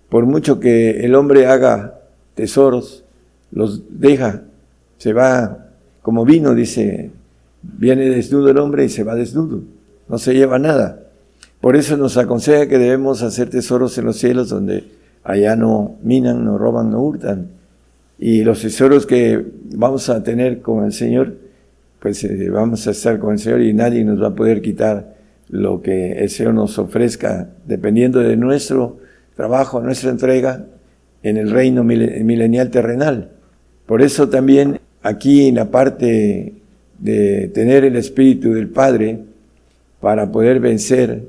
por 0.09 0.25
mucho 0.25 0.59
que 0.59 1.05
el 1.05 1.15
hombre 1.15 1.47
haga 1.47 2.01
tesoros, 2.35 3.05
los 3.51 3.83
deja, 3.89 4.43
se 4.97 5.13
va 5.13 5.69
como 6.01 6.25
vino, 6.25 6.53
dice, 6.53 7.11
viene 7.61 8.09
desnudo 8.09 8.49
el 8.49 8.57
hombre 8.57 8.85
y 8.85 8.89
se 8.89 9.03
va 9.03 9.15
desnudo 9.15 9.61
no 10.07 10.17
se 10.17 10.33
lleva 10.33 10.59
nada. 10.59 11.03
Por 11.61 11.75
eso 11.75 11.97
nos 11.97 12.17
aconseja 12.17 12.67
que 12.67 12.77
debemos 12.77 13.23
hacer 13.23 13.49
tesoros 13.49 13.97
en 13.97 14.05
los 14.05 14.17
cielos 14.17 14.49
donde 14.49 14.83
allá 15.23 15.55
no 15.55 15.95
minan, 16.03 16.45
no 16.45 16.57
roban, 16.57 16.91
no 16.91 17.01
hurtan. 17.01 17.49
Y 18.19 18.43
los 18.43 18.61
tesoros 18.61 19.05
que 19.05 19.43
vamos 19.75 20.09
a 20.09 20.23
tener 20.23 20.61
con 20.61 20.85
el 20.85 20.93
Señor, 20.93 21.35
pues 21.99 22.23
eh, 22.23 22.49
vamos 22.49 22.87
a 22.87 22.91
estar 22.91 23.19
con 23.19 23.33
el 23.33 23.39
Señor 23.39 23.61
y 23.61 23.73
nadie 23.73 24.03
nos 24.03 24.21
va 24.21 24.27
a 24.27 24.35
poder 24.35 24.61
quitar 24.61 25.15
lo 25.49 25.81
que 25.81 26.13
el 26.13 26.29
Señor 26.29 26.53
nos 26.53 26.77
ofrezca, 26.77 27.49
dependiendo 27.65 28.19
de 28.19 28.35
nuestro 28.37 28.97
trabajo, 29.35 29.81
nuestra 29.81 30.09
entrega 30.09 30.65
en 31.23 31.37
el 31.37 31.51
reino 31.51 31.83
milenial 31.83 32.69
terrenal. 32.69 33.31
Por 33.87 34.03
eso 34.03 34.29
también 34.29 34.79
aquí 35.01 35.47
en 35.47 35.55
la 35.55 35.71
parte 35.71 36.53
de 36.99 37.47
tener 37.47 37.85
el 37.85 37.95
Espíritu 37.95 38.53
del 38.53 38.69
Padre, 38.69 39.21
para 39.99 40.31
poder 40.31 40.59
vencer 40.59 41.23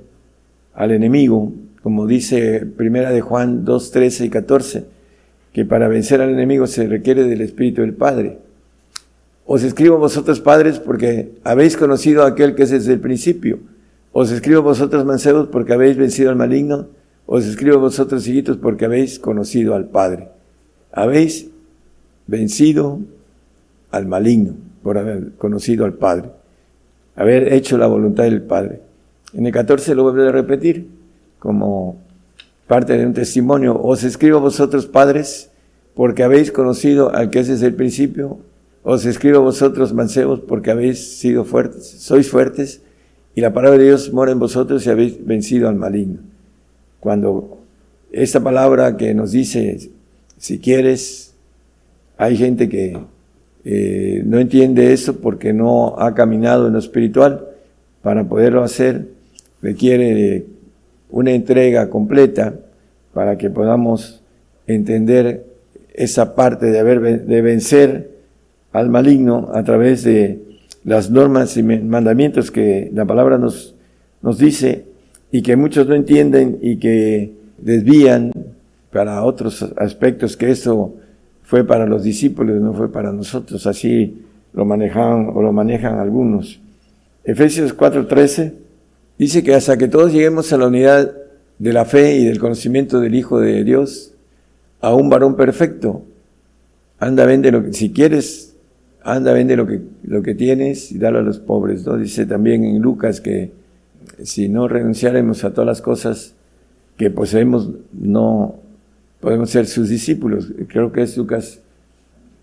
al 0.75 0.91
enemigo, 0.91 1.53
como 1.83 2.07
dice 2.07 2.67
Primera 2.67 3.11
de 3.11 3.21
Juan 3.21 3.65
2, 3.65 3.91
13 3.91 4.27
y 4.27 4.29
14, 4.29 4.85
que 5.53 5.65
para 5.65 5.89
vencer 5.89 6.21
al 6.21 6.31
enemigo 6.31 6.67
se 6.67 6.87
requiere 6.87 7.25
del 7.25 7.41
Espíritu 7.41 7.81
del 7.81 7.95
Padre. 7.95 8.39
Os 9.47 9.63
escribo 9.63 9.97
vosotros 9.97 10.41
padres 10.41 10.79
porque 10.79 11.33
habéis 11.43 11.79
conocido 11.79 12.23
a 12.23 12.29
aquel 12.29 12.55
que 12.55 12.65
es 12.65 12.71
desde 12.71 12.93
el 12.93 13.01
principio. 13.01 13.61
Os 14.13 14.31
escribo 14.31 14.61
vosotros 14.61 15.07
mancebos 15.07 15.49
porque 15.49 15.73
habéis 15.73 15.97
vencido 15.97 16.29
al 16.29 16.37
maligno. 16.37 16.89
Os 17.25 17.47
escribo 17.47 17.79
vosotros 17.79 18.29
hijitos 18.29 18.59
porque 18.59 18.85
habéis 18.85 19.19
conocido 19.19 19.75
al 19.75 19.89
Padre. 19.89 20.29
Habéis 20.93 21.49
vencido 22.29 23.01
al 23.91 24.07
maligno 24.07 24.55
por 24.85 24.99
haber 24.99 25.33
conocido 25.33 25.85
al 25.85 25.95
Padre 25.95 26.31
haber 27.19 27.53
hecho 27.53 27.77
la 27.77 27.89
voluntad 27.89 28.25
del 28.25 28.43
Padre. 28.43 28.81
En 29.35 29.45
el 29.45 29.53
14 29.53 29.97
lo 29.97 30.05
vuelve 30.05 30.29
a 30.29 30.33
repetir 30.33 30.87
como 31.41 32.01
parte 32.69 32.97
de 32.97 33.05
un 33.05 33.13
testimonio. 33.13 33.77
Os 33.77 34.05
escribo 34.05 34.39
a 34.39 34.41
vosotros 34.41 34.87
padres 34.87 35.51
porque 35.95 36.23
habéis 36.23 36.53
conocido 36.53 37.13
al 37.13 37.31
que 37.31 37.41
es 37.41 37.49
desde 37.49 37.67
el 37.67 37.75
principio. 37.75 38.39
Os 38.85 39.05
escribo 39.05 39.39
a 39.39 39.41
vosotros 39.41 39.93
mancebos 39.93 40.41
porque 40.47 40.71
habéis 40.71 41.19
sido 41.19 41.45
fuertes, 41.45 41.89
sois 41.89 42.31
fuertes 42.31 42.83
y 43.35 43.41
la 43.41 43.53
palabra 43.53 43.79
de 43.79 43.87
Dios 43.87 44.13
mora 44.13 44.31
en 44.31 44.39
vosotros 44.39 44.87
y 44.87 44.91
habéis 44.91 45.27
vencido 45.27 45.69
al 45.69 45.75
maligno. 45.75 46.21
Cuando 47.01 47.59
esta 48.13 48.41
palabra 48.41 48.97
que 48.97 49.13
nos 49.13 49.33
dice, 49.33 49.91
si 50.37 50.61
quieres, 50.61 51.28
hay 52.19 52.37
gente 52.37 52.69
que 52.69 52.99
eh, 53.65 54.23
no 54.27 54.39
entiende 54.39 54.93
eso 54.93 55.21
porque 55.21 55.53
no 55.53 55.99
ha 55.99 56.15
caminado 56.15 56.67
en 56.67 56.75
lo 56.75 56.79
espiritual. 56.79 57.47
Para 58.03 58.25
poderlo 58.25 58.63
hacer 58.63 59.07
requiere 59.63 60.47
una 61.11 61.33
entrega 61.33 61.89
completa 61.89 62.55
para 63.15 63.39
que 63.39 63.51
podamos 63.51 64.23
entender 64.67 65.45
esa 65.95 66.35
parte 66.35 66.67
de 66.67 66.79
haber 66.79 67.25
de 67.25 67.43
vencer 67.43 68.11
al 68.73 68.89
maligno 68.89 69.51
a 69.53 69.65
través 69.65 70.05
de 70.05 70.41
las 70.85 71.11
normas 71.11 71.57
y 71.57 71.63
mandamientos 71.63 72.51
que 72.51 72.91
la 72.95 73.05
palabra 73.05 73.39
nos, 73.39 73.75
nos 74.23 74.39
dice 74.39 74.85
y 75.33 75.43
que 75.43 75.57
muchos 75.57 75.87
no 75.87 75.95
entienden 75.95 76.59
y 76.63 76.79
que 76.79 77.33
desvían 77.59 78.33
para 78.93 79.25
otros 79.25 79.63
aspectos 79.77 80.37
que 80.37 80.51
eso 80.51 80.95
fue 81.49 81.65
para 81.65 81.87
los 81.87 82.03
discípulos, 82.03 82.61
no 82.61 82.75
fue 82.75 82.93
para 82.93 83.11
nosotros, 83.11 83.67
así 83.67 84.19
lo 84.53 84.67
manejaban 84.67 85.31
o 85.33 85.41
lo 85.41 85.51
manejan 85.51 85.99
algunos. 85.99 86.61
Efesios 87.25 87.75
4:13 87.75 88.53
dice 89.17 89.43
que 89.43 89.55
hasta 89.55 89.79
que 89.79 89.89
todos 89.89 90.13
lleguemos 90.13 90.53
a 90.53 90.59
la 90.59 90.67
unidad 90.67 91.11
de 91.59 91.73
la 91.73 91.87
fe 91.87 92.17
y 92.17 92.27
del 92.27 92.39
conocimiento 92.39 93.01
del 93.01 93.15
Hijo 93.15 93.41
de 93.41 93.65
Dios, 93.65 94.13
a 94.83 94.95
un 94.95 95.09
varón 95.09 95.37
perfecto, 95.37 96.03
anda, 96.99 97.25
vende 97.25 97.51
lo 97.51 97.65
que, 97.65 97.73
si 97.73 97.93
quieres, 97.93 98.55
anda, 99.03 99.33
vende 99.33 99.57
lo 99.57 99.67
que, 99.67 99.81
lo 100.03 100.23
que 100.23 100.35
tienes 100.35 100.93
y 100.93 100.99
dalo 100.99 101.21
a 101.21 101.23
los 101.23 101.39
pobres, 101.39 101.87
¿no? 101.87 101.97
Dice 101.97 102.27
también 102.27 102.63
en 102.67 102.79
Lucas 102.79 103.23
que 103.23 103.53
si 104.23 104.51
no 104.51 104.69
renunciáramos 104.69 105.45
a 105.45 105.55
todas 105.55 105.67
las 105.67 105.81
cosas 105.81 106.35
que 106.99 107.11
poseemos, 107.11 107.71
no 107.99 108.68
podemos 109.21 109.51
ser 109.51 109.67
sus 109.67 109.89
discípulos. 109.89 110.53
Creo 110.69 110.93
que 110.93 111.03
es 111.03 111.17
Lucas, 111.17 111.61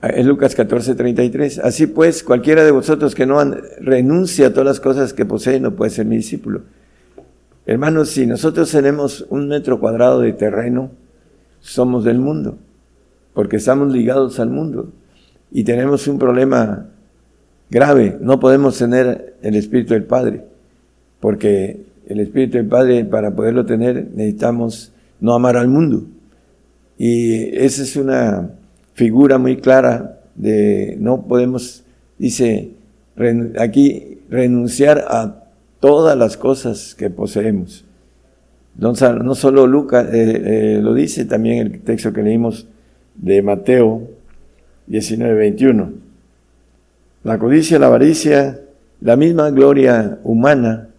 es 0.02 0.26
Lucas 0.26 0.56
14, 0.56 0.96
33. 0.96 1.60
Así 1.60 1.88
pues, 1.88 2.24
cualquiera 2.24 2.64
de 2.64 2.72
vosotros 2.72 3.16
que 3.16 3.26
no 3.26 3.44
renuncia 3.80 4.48
a 4.48 4.50
todas 4.52 4.66
las 4.66 4.80
cosas 4.80 5.14
que 5.14 5.26
posee 5.26 5.60
no 5.60 5.76
puede 5.76 5.92
ser 5.92 6.06
mi 6.06 6.18
discípulo. 6.18 6.62
Hermanos, 7.66 8.10
si 8.10 8.28
nosotros 8.28 8.72
tenemos 8.72 9.26
un 9.30 9.48
metro 9.48 9.80
cuadrado 9.80 10.22
de 10.22 10.34
terreno, 10.34 10.92
somos 11.62 12.04
del 12.04 12.20
mundo, 12.20 12.60
porque 13.34 13.56
estamos 13.56 13.92
ligados 13.92 14.40
al 14.40 14.52
mundo 14.52 14.92
y 15.52 15.64
tenemos 15.64 16.08
un 16.08 16.20
problema 16.20 16.86
grave. 17.72 18.18
No 18.22 18.40
podemos 18.40 18.78
tener 18.78 19.36
el 19.42 19.56
Espíritu 19.56 19.96
del 19.96 20.04
Padre, 20.04 20.46
porque 21.20 21.86
el 22.08 22.20
Espíritu 22.20 22.58
del 22.58 22.68
Padre, 22.68 23.04
para 23.04 23.36
poderlo 23.36 23.66
tener, 23.66 24.10
necesitamos 24.14 24.92
no 25.20 25.34
amar 25.34 25.58
al 25.58 25.68
mundo. 25.68 26.06
Y 26.98 27.58
esa 27.58 27.84
es 27.84 27.96
una 27.96 28.52
figura 28.94 29.38
muy 29.38 29.58
clara 29.58 30.22
de 30.36 30.98
no 31.00 31.24
podemos, 31.28 31.84
dice 32.18 32.72
aquí, 33.60 34.20
renunciar 34.30 35.06
a 35.08 35.44
todas 35.80 36.18
las 36.18 36.38
cosas 36.38 36.96
que 36.96 37.10
poseemos. 37.10 37.86
No, 38.78 38.94
solo 39.36 39.68
Lucas 39.68 40.08
eh, 40.14 40.42
eh, 40.46 40.80
lo 40.82 40.94
dice, 40.94 41.26
también 41.26 41.60
el 41.60 41.80
texto 41.82 42.12
que 42.12 42.24
leímos 42.24 42.68
de 43.16 43.42
Mateo 43.42 44.10
19, 44.88 45.34
21. 45.34 45.94
La 47.24 47.40
codicia, 47.40 47.80
la 47.80 47.88
avaricia, 47.88 48.60
la 49.00 49.16
misma 49.16 49.50
gloria 49.52 50.20
humana, 50.24 50.90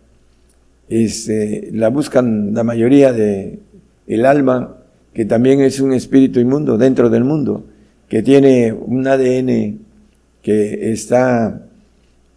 este, 0.88 1.70
la 1.72 1.88
buscan 1.88 2.54
la 2.54 2.64
mayoría 2.64 3.12
de 3.12 3.58
el 4.06 4.24
alma, 4.24 4.76
que 5.16 5.24
también 5.24 5.62
es 5.62 5.80
un 5.80 5.94
espíritu 5.94 6.40
inmundo 6.40 6.76
dentro 6.76 7.08
del 7.08 7.24
mundo, 7.24 7.64
que 8.06 8.22
tiene 8.22 8.74
un 8.74 9.08
ADN 9.08 9.78
que 10.42 10.92
está 10.92 11.62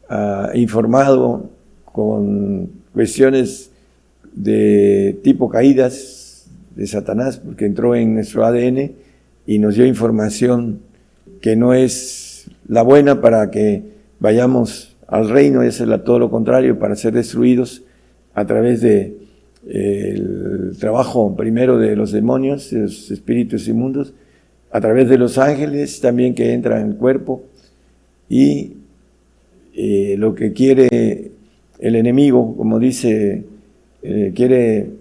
ah, 0.08 0.52
informado 0.54 1.50
con 1.84 2.70
cuestiones 2.94 3.70
de 4.32 5.20
tipo 5.26 5.50
caídas 5.50 6.46
de 6.74 6.88
Satanás, 6.88 7.42
porque 7.44 7.66
entró 7.66 7.96
en 7.96 8.14
nuestro 8.14 8.46
ADN 8.46 8.94
y 9.46 9.60
nos 9.60 9.76
dio 9.76 9.86
información 9.86 10.80
que 11.42 11.58
no 11.58 11.74
es 11.74 12.50
la 12.66 12.84
buena 12.84 13.20
para 13.20 13.52
que 13.52 13.84
vayamos 14.22 14.96
al 15.06 15.30
reino, 15.30 15.64
es 15.64 15.84
todo 16.06 16.18
lo 16.18 16.32
contrario, 16.32 16.80
para 16.80 16.96
ser 16.96 17.12
destruidos 17.12 17.82
a 18.34 18.46
través 18.46 18.80
de 18.80 19.18
el 19.68 20.76
trabajo 20.80 21.36
primero 21.36 21.78
de 21.78 21.96
los 21.96 22.12
demonios, 22.12 22.72
de 22.72 22.82
los 22.82 23.12
espíritus 23.12 23.68
inmundos, 23.68 24.14
a 24.72 24.80
través 24.82 25.10
de 25.10 25.18
los 25.18 25.38
ángeles 25.38 26.00
también 26.00 26.36
que 26.36 26.54
entran 26.54 26.82
en 26.82 26.88
el 26.90 26.96
cuerpo 26.96 27.44
y 28.30 28.78
eh, 29.74 30.16
lo 30.18 30.36
que 30.36 30.54
quiere 30.54 31.32
el 31.80 31.96
enemigo, 31.96 32.56
como 32.56 32.80
dice, 32.80 33.46
eh, 34.04 34.32
quiere 34.36 34.92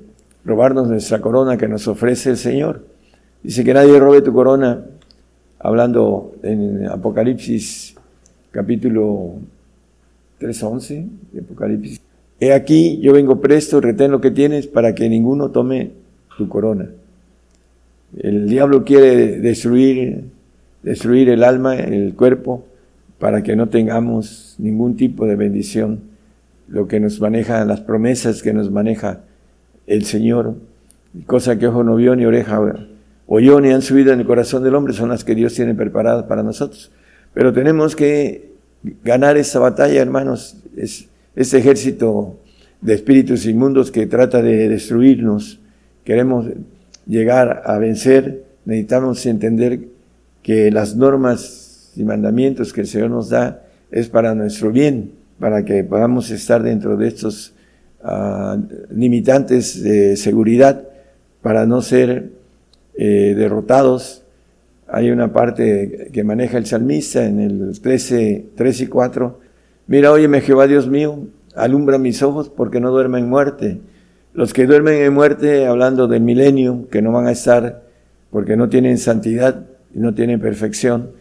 robarnos 0.45 0.89
nuestra 0.89 1.21
corona 1.21 1.57
que 1.57 1.69
nos 1.69 1.87
ofrece 1.89 2.31
el 2.31 2.37
Señor. 2.37 2.87
Dice 3.43 3.65
que 3.65 3.75
nadie 3.75 3.99
robe 3.99 4.23
tu 4.23 4.33
corona, 4.33 4.85
hablando 5.59 6.35
en 6.43 6.87
Apocalipsis 6.87 7.95
capítulo 8.51 9.35
3.11 10.41 11.09
de 11.33 11.41
Apocalipsis. 11.41 11.98
He 12.41 12.53
aquí, 12.53 13.01
yo 13.01 13.13
vengo 13.13 13.41
presto, 13.41 13.81
retén 13.81 14.11
lo 14.11 14.21
que 14.21 14.31
tienes 14.31 14.67
para 14.67 14.95
que 14.95 15.09
ninguno 15.09 15.51
tome 15.51 15.93
tu 16.37 16.49
corona. 16.49 16.89
El 18.17 18.49
diablo 18.49 18.85
quiere 18.85 19.39
destruir, 19.41 20.25
destruir 20.83 21.29
el 21.31 21.43
alma, 21.43 21.77
el 21.77 22.15
cuerpo, 22.15 22.65
para 23.19 23.43
que 23.43 23.57
no 23.57 23.69
tengamos 23.69 24.55
ningún 24.59 24.97
tipo 24.97 25.27
de 25.27 25.35
bendición 25.35 26.01
lo 26.69 26.87
que 26.87 27.01
nos 27.01 27.21
maneja, 27.21 27.65
las 27.65 27.81
promesas 27.81 28.43
que 28.43 28.53
nos 28.53 28.71
maneja 28.71 29.21
el 29.87 30.05
Señor, 30.05 30.55
cosa 31.27 31.59
que 31.59 31.67
ojo 31.67 31.83
no 31.83 31.97
vio 31.97 32.15
ni 32.15 32.25
oreja 32.25 32.61
oyó 33.27 33.61
ni 33.61 33.71
han 33.71 33.83
subido 33.83 34.13
en 34.13 34.21
el 34.21 34.27
corazón 34.27 34.63
del 34.63 34.75
hombre, 34.75 34.93
son 34.93 35.09
las 35.09 35.25
que 35.25 35.35
Dios 35.35 35.55
tiene 35.55 35.75
preparadas 35.75 36.25
para 36.25 36.43
nosotros. 36.43 36.91
Pero 37.35 37.53
tenemos 37.53 37.97
que 37.97 38.53
ganar 39.05 39.37
esa 39.37 39.59
batalla, 39.59 40.01
hermanos, 40.01 40.57
es 40.77 41.09
ese 41.39 41.59
ejército 41.59 42.37
de 42.81 42.95
espíritus 42.95 43.47
inmundos 43.47 43.93
que 43.93 44.09
trata 44.09 44.43
de 44.43 44.69
destruirnos. 44.69 45.61
Queremos 46.03 46.47
llegar 47.07 47.63
a 47.65 47.79
vencer, 47.79 48.43
necesitamos 48.65 49.25
entender 49.25 49.83
que 50.43 50.73
las 50.73 50.97
normas 50.97 51.93
y 51.95 52.03
mandamientos 52.03 52.73
que 52.73 52.81
el 52.81 52.89
Señor 52.89 53.11
nos 53.11 53.29
da 53.29 53.63
es 53.93 54.09
para 54.09 54.35
nuestro 54.35 54.73
bien, 54.73 55.13
para 55.39 55.65
que 55.65 55.85
podamos 55.85 56.29
estar 56.33 56.61
dentro 56.61 56.97
de 56.97 57.07
estos 57.07 57.55
ah, 58.03 58.59
limitantes 58.91 59.81
de 59.81 60.17
seguridad, 60.17 60.89
para 61.41 61.67
no 61.67 61.83
ser 61.83 62.33
eh, 62.97 63.35
derrotados. 63.37 64.25
Hay 64.89 65.13
una 65.13 65.33
parte 65.33 66.11
que 66.13 66.25
maneja 66.25 66.59
el 66.59 66.67
salmista 66.67 67.25
en 67.25 67.39
el 67.39 67.81
13, 67.81 68.47
3 68.57 68.81
y 68.81 68.87
4. 68.89 69.48
Mira, 69.89 70.13
óyeme 70.13 70.43
Jehová 70.43 70.67
Dios 70.67 70.87
mío, 70.87 71.29
alumbra 71.57 71.97
mis 71.97 72.23
ojos 72.23 72.51
porque 72.51 72.79
no 72.79 72.91
duermen 72.91 73.25
en 73.25 73.31
muerte. 73.31 73.81
Los 74.35 74.53
que 74.53 74.67
duermen 74.67 75.01
en 75.01 75.15
muerte, 75.15 75.67
hablando 75.67 76.09
del 76.09 76.21
milenio, 76.21 76.87
que 76.91 77.01
no 77.01 77.11
van 77.11 77.27
a 77.27 77.31
estar 77.31 77.85
porque 78.31 78.55
no 78.55 78.69
tienen 78.69 78.99
santidad 78.99 79.65
y 79.95 80.01
no 80.01 80.13
tienen 80.13 80.41
perfección, 80.41 81.13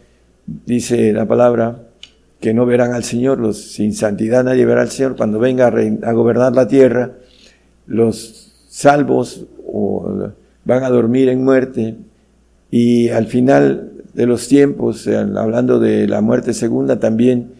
dice 0.66 1.14
la 1.14 1.26
palabra, 1.26 1.86
que 2.40 2.52
no 2.52 2.66
verán 2.66 2.92
al 2.92 3.04
Señor, 3.04 3.38
los 3.38 3.56
sin 3.56 3.94
santidad 3.94 4.44
nadie 4.44 4.66
verá 4.66 4.82
al 4.82 4.90
Señor. 4.90 5.16
Cuando 5.16 5.38
venga 5.38 5.68
a, 5.68 6.12
gobernar 6.12 6.54
la 6.54 6.68
tierra, 6.68 7.12
los 7.86 8.52
salvos 8.68 9.46
van 10.66 10.84
a 10.84 10.90
dormir 10.90 11.30
en 11.30 11.42
muerte. 11.42 11.96
Y 12.70 13.08
al 13.08 13.28
final 13.28 13.92
de 14.12 14.26
los 14.26 14.46
tiempos, 14.46 15.08
hablando 15.08 15.80
de 15.80 16.06
la 16.06 16.20
muerte 16.20 16.52
segunda, 16.52 17.00
también 17.00 17.56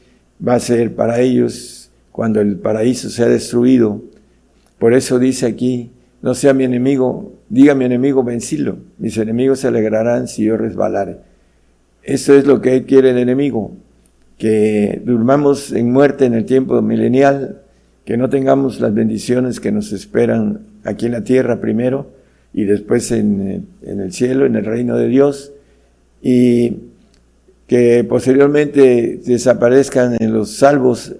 va 0.46 0.54
a 0.54 0.60
ser 0.60 0.94
para 0.94 1.20
ellos 1.20 1.90
cuando 2.12 2.40
el 2.40 2.56
paraíso 2.56 3.10
sea 3.10 3.26
destruido. 3.26 4.02
Por 4.78 4.94
eso 4.94 5.18
dice 5.18 5.46
aquí, 5.46 5.90
no 6.22 6.34
sea 6.34 6.54
mi 6.54 6.64
enemigo, 6.64 7.32
diga 7.48 7.74
mi 7.74 7.84
enemigo 7.84 8.22
vencilo, 8.22 8.78
mis 8.98 9.16
enemigos 9.18 9.60
se 9.60 9.68
alegrarán 9.68 10.28
si 10.28 10.44
yo 10.44 10.56
resbalare. 10.56 11.18
Eso 12.02 12.34
es 12.34 12.46
lo 12.46 12.60
que 12.60 12.84
quiere 12.84 13.10
el 13.10 13.18
enemigo, 13.18 13.72
que 14.36 15.02
durmamos 15.04 15.72
en 15.72 15.92
muerte 15.92 16.24
en 16.24 16.34
el 16.34 16.44
tiempo 16.44 16.80
milenial, 16.80 17.62
que 18.04 18.16
no 18.16 18.30
tengamos 18.30 18.80
las 18.80 18.94
bendiciones 18.94 19.60
que 19.60 19.72
nos 19.72 19.92
esperan 19.92 20.60
aquí 20.84 21.06
en 21.06 21.12
la 21.12 21.24
tierra 21.24 21.60
primero 21.60 22.10
y 22.54 22.64
después 22.64 23.12
en, 23.12 23.66
el 23.82 24.12
cielo, 24.12 24.46
en 24.46 24.56
el 24.56 24.64
reino 24.64 24.96
de 24.96 25.08
Dios, 25.08 25.52
y 26.22 26.76
que 27.68 28.02
posteriormente 28.02 29.20
desaparezcan 29.24 30.16
en 30.18 30.32
los 30.32 30.56
salvos 30.56 31.14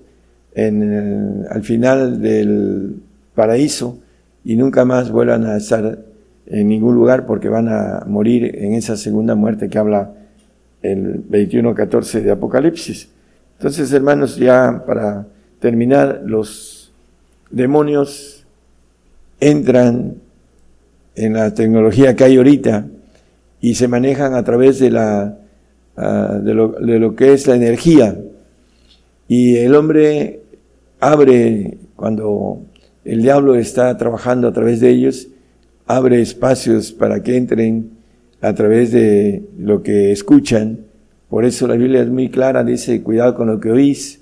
en 0.55 1.47
al 1.51 1.63
final 1.63 2.21
del 2.21 2.97
paraíso 3.35 3.99
y 4.45 4.57
nunca 4.57 4.85
más 4.87 5.11
vuelvan 5.11 5.45
a 5.45 5.59
estar 5.59 5.99
en 6.47 6.69
ningún 6.69 6.95
lugar 6.95 7.27
porque 7.27 7.51
van 7.51 7.69
a 7.69 8.05
morir 8.07 8.57
en 8.57 8.73
esa 8.73 8.97
segunda 8.97 9.35
muerte 9.35 9.69
que 9.69 9.79
habla 9.79 10.15
el 10.83 11.23
21.14 11.29 12.23
de 12.23 12.31
Apocalipsis. 12.31 13.11
Entonces, 13.59 13.93
hermanos, 13.93 14.37
ya 14.37 14.85
para 14.87 15.27
terminar, 15.61 16.23
los 16.25 16.93
demonios 17.51 18.47
entran 19.39 20.15
en 21.15 21.35
la 21.35 21.53
tecnología 21.53 22.17
que 22.17 22.25
hay 22.25 22.37
ahorita 22.39 22.87
y 23.61 23.75
se 23.75 23.87
manejan 23.87 24.35
a 24.35 24.45
través 24.45 24.79
de, 24.79 24.91
la, 24.91 25.37
ah, 25.99 26.39
de, 26.43 26.55
lo, 26.55 26.69
de 26.69 26.99
lo 26.99 27.15
que 27.15 27.33
es 27.33 27.47
la 27.47 27.57
energía. 27.57 28.17
Y 29.29 29.57
el 29.57 29.75
hombre 29.75 30.41
abre, 31.01 31.79
cuando 31.97 32.63
el 33.05 33.23
diablo 33.23 33.55
está 33.55 33.97
trabajando 33.97 34.49
a 34.49 34.53
través 34.53 34.81
de 34.81 34.91
ellos, 34.91 35.29
abre 35.87 36.21
espacios 36.21 36.93
para 36.93 37.23
que 37.23 37.37
entren 37.37 37.91
a 38.41 38.55
través 38.55 38.93
de 38.93 39.45
lo 39.59 39.83
que 39.83 40.13
escuchan. 40.13 40.81
Por 41.29 41.45
eso 41.45 41.67
la 41.67 41.75
Biblia 41.75 42.03
es 42.03 42.09
muy 42.09 42.31
clara, 42.31 42.65
dice, 42.65 43.03
cuidado 43.03 43.35
con 43.35 43.49
lo 43.49 43.61
que 43.61 43.71
oís. 43.71 44.21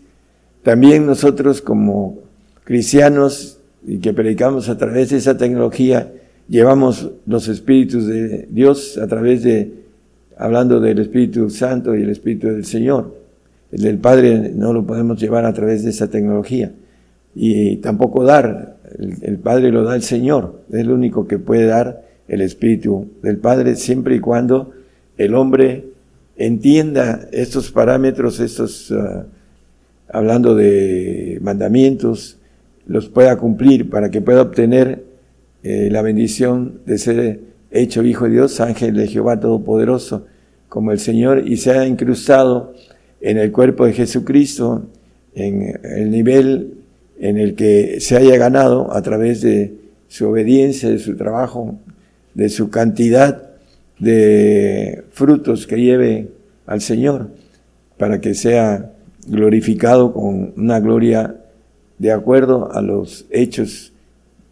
También 0.63 1.07
nosotros 1.07 1.61
como 1.61 2.19
cristianos 2.65 3.61
y 3.87 3.99
que 3.99 4.13
predicamos 4.13 4.69
a 4.69 4.77
través 4.77 5.11
de 5.11 5.19
esa 5.19 5.37
tecnología, 5.37 6.13
llevamos 6.49 7.11
los 7.27 7.47
espíritus 7.47 8.07
de 8.07 8.49
Dios 8.51 8.99
a 8.99 9.07
través 9.07 9.45
de, 9.45 9.86
hablando 10.37 10.81
del 10.81 10.99
Espíritu 10.99 11.51
Santo 11.51 11.97
y 11.97 12.03
el 12.03 12.11
Espíritu 12.11 12.49
del 12.49 12.65
Señor. 12.65 13.15
El 13.73 13.83
del 13.83 13.99
Padre 13.99 14.53
no 14.55 14.73
lo 14.73 14.87
podemos 14.87 15.21
llevar 15.21 15.45
a 15.45 15.53
través 15.53 15.83
de 15.83 15.91
esa 15.91 16.09
tecnología. 16.09 16.73
Y 17.35 17.77
tampoco 17.77 18.25
dar, 18.25 18.77
el, 18.99 19.39
Padre 19.39 19.71
lo 19.71 19.85
da 19.85 19.97
el 19.97 20.03
Señor, 20.03 20.63
es 20.71 20.81
el 20.81 20.91
único 20.91 21.27
que 21.27 21.39
puede 21.39 21.67
dar 21.67 22.05
el 22.29 22.41
Espíritu 22.41 23.09
del 23.23 23.39
Padre 23.39 23.77
siempre 23.77 24.17
y 24.17 24.21
cuando 24.21 24.73
el 25.17 25.35
hombre 25.35 25.85
entienda 26.37 27.29
estos 27.33 27.71
parámetros, 27.71 28.41
estos, 28.41 28.93
ah, 28.93 29.27
hablando 30.09 30.55
de 30.55 31.39
mandamientos, 31.43 32.39
los 32.87 33.09
pueda 33.09 33.37
cumplir 33.37 33.91
para 33.91 34.11
que 34.11 34.21
pueda 34.21 34.43
obtener 34.43 35.05
eh, 35.63 35.89
la 35.91 36.03
bendición 36.03 36.81
de 36.87 36.99
ser 36.99 37.41
hecho 37.71 38.03
hijo 38.03 38.25
de 38.25 38.33
Dios, 38.33 38.61
ángel 38.61 38.95
de 38.95 39.09
Jehová 39.09 39.41
Todopoderoso, 39.41 40.27
como 40.69 40.93
el 40.93 40.99
Señor, 40.99 41.47
y 41.47 41.57
se 41.57 41.73
ha 41.73 41.87
incrustado 41.87 42.75
en 43.21 43.39
el 43.39 43.53
cuerpo 43.53 43.87
de 43.87 43.93
Jesucristo, 43.93 44.87
en 45.35 45.79
el 45.85 46.11
nivel 46.11 46.75
en 47.19 47.39
el 47.39 47.55
que 47.55 48.01
se 48.01 48.17
haya 48.17 48.37
ganado 48.37 48.93
a 48.93 49.03
través 49.03 49.41
de 49.41 49.75
su 50.09 50.29
obediencia, 50.29 50.89
de 50.89 50.99
su 50.99 51.17
trabajo, 51.17 51.79
de 52.35 52.49
su 52.49 52.71
cantidad 52.71 53.43
de 53.99 55.05
frutos 55.11 55.67
que 55.67 55.77
lleve 55.77 56.29
al 56.67 56.81
Señor, 56.81 57.31
para 57.97 58.21
que 58.21 58.35
sea 58.35 58.93
glorificado 59.27 60.13
con 60.13 60.53
una 60.57 60.81
gloria 60.81 61.37
de 61.99 62.13
acuerdo 62.13 62.71
a 62.73 62.83
los 62.83 63.27
hechos 63.31 63.93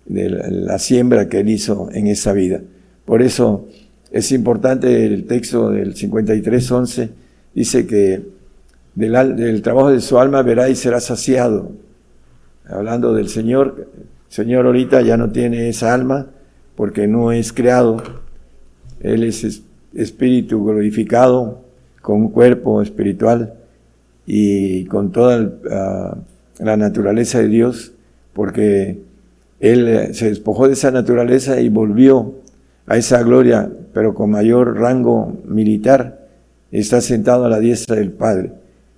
de 0.07 0.29
la 0.31 0.79
siembra 0.79 1.29
que 1.29 1.41
él 1.41 1.51
hizo 1.51 1.89
en 1.93 2.07
esa 2.07 2.33
vida. 2.33 2.63
Por 3.05 3.23
eso 3.23 3.67
es 4.11 4.31
importante 4.33 5.07
el 5.07 5.27
texto 5.27 5.71
del 5.71 5.95
53.11, 5.95 7.11
dice 7.55 7.87
que 7.87 8.23
del, 8.95 9.63
trabajo 9.63 9.91
de 9.91 10.01
su 10.01 10.19
alma 10.19 10.43
verá 10.43 10.69
y 10.69 10.77
será 10.77 11.01
saciado. 11.01 11.73
Hablando 12.67 13.13
del 13.13 13.29
Señor, 13.29 13.89
el 13.97 14.33
Señor 14.33 14.67
ahorita 14.67 15.03
ya 15.03 15.17
no 15.17 15.31
tiene 15.31 15.69
esa 15.69 15.93
alma 15.93 16.29
porque 16.77 17.07
no 17.07 17.33
es 17.33 17.53
creado. 17.53 18.03
Él 19.01 19.25
es 19.25 19.63
espíritu 19.95 20.65
glorificado 20.65 21.63
con 22.01 22.23
un 22.23 22.29
cuerpo 22.29 22.83
espiritual 22.83 23.55
y 24.27 24.85
con 24.87 25.13
toda 25.13 25.53
ah, 25.71 26.17
la 26.61 26.77
naturaleza 26.77 27.41
de 27.41 27.49
Dios, 27.49 27.93
porque 28.33 29.03
Él 29.61 30.15
se 30.15 30.29
despojó 30.29 30.69
de 30.69 30.75
esa 30.75 30.91
naturaleza 30.91 31.61
y 31.61 31.69
volvió 31.69 32.44
a 32.87 32.97
esa 32.97 33.23
gloria, 33.23 33.71
pero 33.93 34.15
con 34.15 34.31
mayor 34.31 34.79
rango 34.79 35.33
militar, 35.47 36.29
está 36.71 37.01
sentado 37.01 37.45
a 37.45 37.49
la 37.49 37.61
diestra 37.61 37.97
del 37.97 38.11
Padre. 38.11 38.53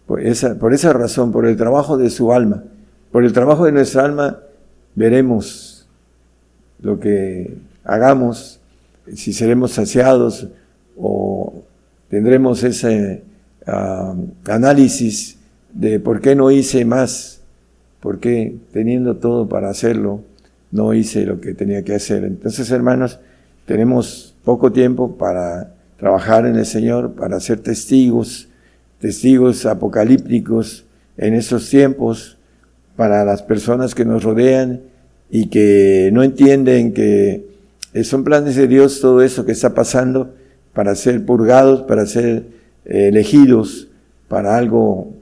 Por 0.06 0.20
esa, 0.24 0.92
razón, 0.92 1.32
por 1.32 1.46
el 1.46 1.56
trabajo 1.56 1.96
de 1.96 2.10
su 2.10 2.32
alma, 2.32 2.62
por 3.10 3.24
el 3.24 3.32
trabajo 3.32 3.64
de 3.64 3.72
nuestra 3.72 4.04
alma, 4.04 4.38
veremos 4.94 5.86
lo 6.80 6.98
que 7.00 7.56
hagamos, 7.84 8.60
si 9.14 9.32
seremos 9.32 9.72
saciados 9.72 10.48
o 10.96 11.62
tendremos 12.08 12.62
ese 12.62 13.22
ah, 13.66 14.14
análisis 14.46 15.38
de 15.72 16.00
por 16.00 16.20
qué 16.20 16.34
no 16.34 16.50
hice 16.50 16.84
más, 16.84 17.40
por 18.00 18.20
qué 18.20 18.56
teniendo 18.72 19.16
todo 19.16 19.48
para 19.48 19.68
hacerlo, 19.68 20.22
no 20.70 20.94
hice 20.94 21.26
lo 21.26 21.40
que 21.40 21.54
tenía 21.54 21.82
que 21.82 21.94
hacer. 21.94 22.24
Entonces, 22.24 22.70
hermanos, 22.70 23.18
tenemos 23.66 24.34
poco 24.44 24.72
tiempo 24.72 25.16
para 25.16 25.74
trabajar 25.98 26.46
en 26.46 26.56
el 26.56 26.66
Señor, 26.66 27.12
para 27.12 27.38
ser 27.40 27.60
testigos 27.60 28.48
testigos 29.00 29.66
apocalípticos 29.66 30.84
en 31.16 31.34
esos 31.34 31.68
tiempos 31.68 32.38
para 32.96 33.24
las 33.24 33.42
personas 33.42 33.94
que 33.94 34.04
nos 34.04 34.24
rodean 34.24 34.82
y 35.30 35.48
que 35.48 36.10
no 36.12 36.22
entienden 36.22 36.92
que 36.92 37.46
son 38.04 38.24
planes 38.24 38.56
de 38.56 38.68
Dios 38.68 39.00
todo 39.00 39.22
eso 39.22 39.44
que 39.44 39.52
está 39.52 39.74
pasando 39.74 40.34
para 40.72 40.94
ser 40.94 41.24
purgados, 41.24 41.82
para 41.82 42.06
ser 42.06 42.44
eh, 42.84 43.08
elegidos 43.08 43.88
para 44.28 44.56
algo 44.56 45.12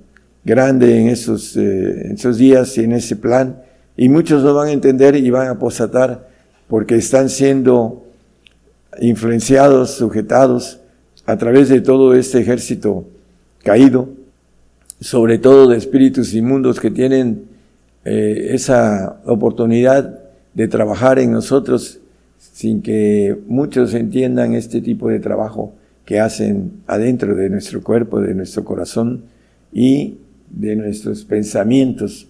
grande 0.45 1.01
en 1.01 1.09
esos, 1.09 1.57
eh, 1.57 2.07
en 2.07 2.13
esos 2.13 2.39
días 2.39 2.77
y 2.79 2.85
en 2.85 2.93
ese 2.93 3.17
plan. 3.17 3.63
Y 3.97 4.09
muchos 4.09 4.43
no 4.43 4.55
van 4.55 4.69
a 4.69 4.73
entender 4.73 5.15
y 5.15 5.31
van 5.31 5.49
a 5.49 5.53
apostatar 5.53 6.29
porque 6.69 6.97
están 6.97 7.29
siendo 7.29 8.04
influenciados, 9.01 9.93
sujetados 9.93 10.81
a 11.27 11.37
través 11.37 11.69
de 11.69 11.81
todo 11.81 12.15
este 12.15 12.41
ejército 12.41 13.05
caído, 13.63 14.09
sobre 15.01 15.39
todo 15.39 15.69
de 15.69 15.77
espíritus 15.77 16.35
inmundos 16.35 16.81
que 16.81 16.91
tienen 16.91 17.45
eh, 18.05 18.49
esa 18.51 19.21
oportunidad 19.25 20.21
de 20.53 20.69
trabajar 20.69 21.19
en 21.19 21.33
nosotros 21.33 22.01
sin 22.39 22.83
que 22.83 23.37
muchos 23.47 23.95
entiendan 23.95 24.55
este 24.55 24.81
tipo 24.81 25.09
de 25.09 25.19
trabajo 25.19 25.73
que 26.05 26.21
hacen 26.21 26.83
adentro 26.87 27.35
de 27.35 27.49
nuestro 27.49 27.83
cuerpo, 27.83 28.21
de 28.21 28.35
nuestro 28.35 28.65
corazón 28.65 29.25
y 29.73 30.19
de 30.51 30.77
nuestros 30.77 31.25
pensamientos 31.25 32.29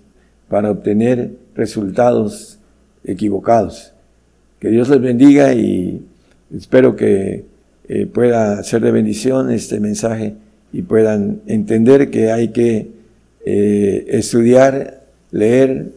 para 0.48 0.70
obtener 0.70 1.32
resultados 1.54 2.58
equivocados. 3.04 3.92
Que 4.60 4.68
Dios 4.68 4.88
les 4.88 5.00
bendiga 5.00 5.52
y 5.52 6.02
espero 6.56 6.96
que 6.96 7.44
eh, 7.88 8.06
pueda 8.06 8.62
ser 8.62 8.82
de 8.82 8.90
bendición 8.90 9.50
este 9.50 9.80
mensaje 9.80 10.34
y 10.72 10.82
puedan 10.82 11.42
entender 11.46 12.10
que 12.10 12.32
hay 12.32 12.48
que 12.48 12.90
eh, 13.44 14.06
estudiar, 14.08 15.04
leer, 15.30 15.92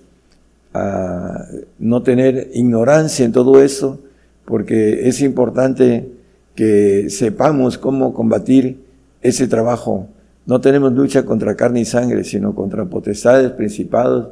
no 1.80 2.04
tener 2.04 2.52
ignorancia 2.54 3.26
en 3.26 3.32
todo 3.32 3.63
eso, 3.63 4.00
porque 4.46 5.08
es 5.08 5.22
importante 5.22 6.08
que 6.54 7.10
sepamos 7.10 7.80
cómo 7.80 8.13
combatir 8.13 8.80
ese 9.24 9.48
trabajo. 9.48 10.08
No 10.46 10.62
tenemos 10.62 10.93
lucha 10.93 11.26
contra 11.26 11.56
carne 11.56 11.80
y 11.80 11.86
sangre, 11.86 12.24
sino 12.24 12.54
contra 12.54 12.86
potestades, 12.86 13.52
principados, 13.52 14.30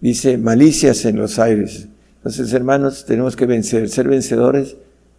dice 0.00 0.36
malicias 0.36 1.04
en 1.06 1.16
los 1.16 1.38
aires. 1.38 1.88
Entonces, 2.18 2.52
hermanos, 2.52 3.06
tenemos 3.06 3.34
que 3.34 3.46
vencer, 3.46 3.88
ser 3.88 4.08
vencedores 4.08 4.76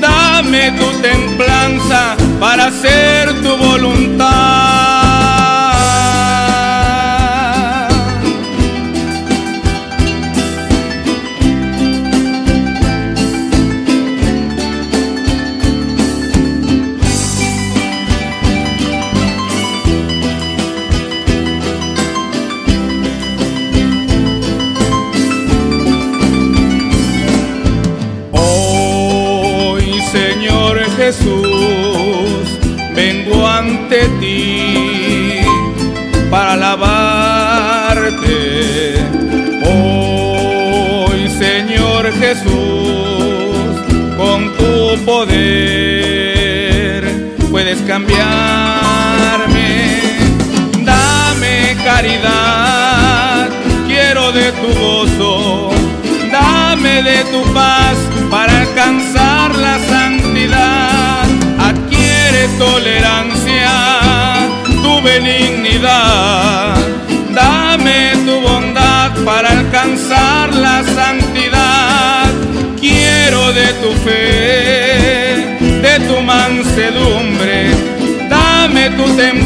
dame 0.00 0.72
tu 0.78 0.88
templanza 1.00 2.16
para 2.40 2.70
ser 2.70 3.05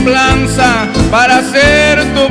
templanza 0.00 0.88
para 1.10 1.42
ser 1.42 1.98
tu 2.14 2.29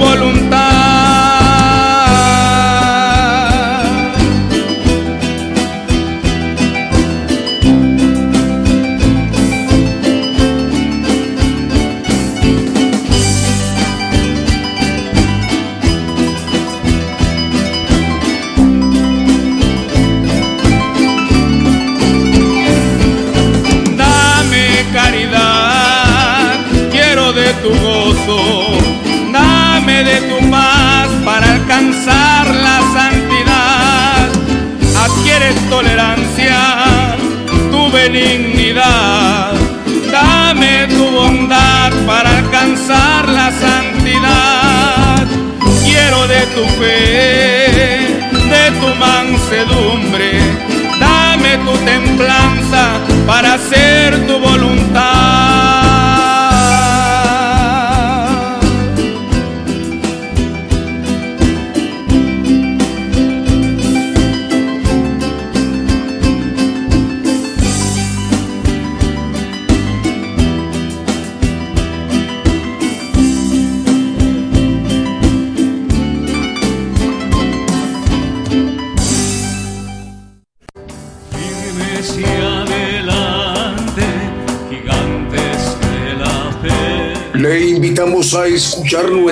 nascer. 53.49 53.88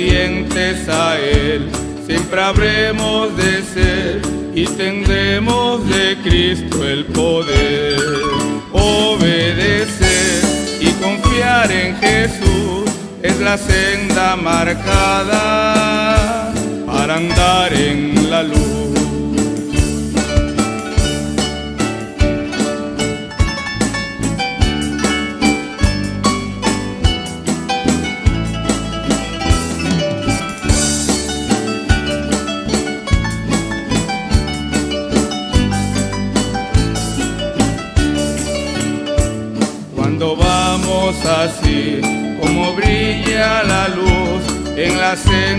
Obedientes 0.00 0.88
a 0.88 1.18
Él 1.18 1.68
siempre 2.06 2.40
habremos 2.40 3.36
de 3.36 3.60
ser 3.60 4.22
y 4.54 4.64
tendremos 4.64 5.86
de 5.90 6.16
Cristo 6.22 6.88
el 6.88 7.04
poder. 7.04 8.00
Obedecer 8.72 10.42
y 10.80 10.90
confiar 11.02 11.70
en 11.70 11.96
Jesús 11.98 12.90
es 13.22 13.40
la 13.40 13.58
senda 13.58 14.36
marcada 14.36 15.34
para 16.86 17.16
andar 17.16 17.74
en 17.74 18.30
la 18.30 18.42
luz. 18.44 18.89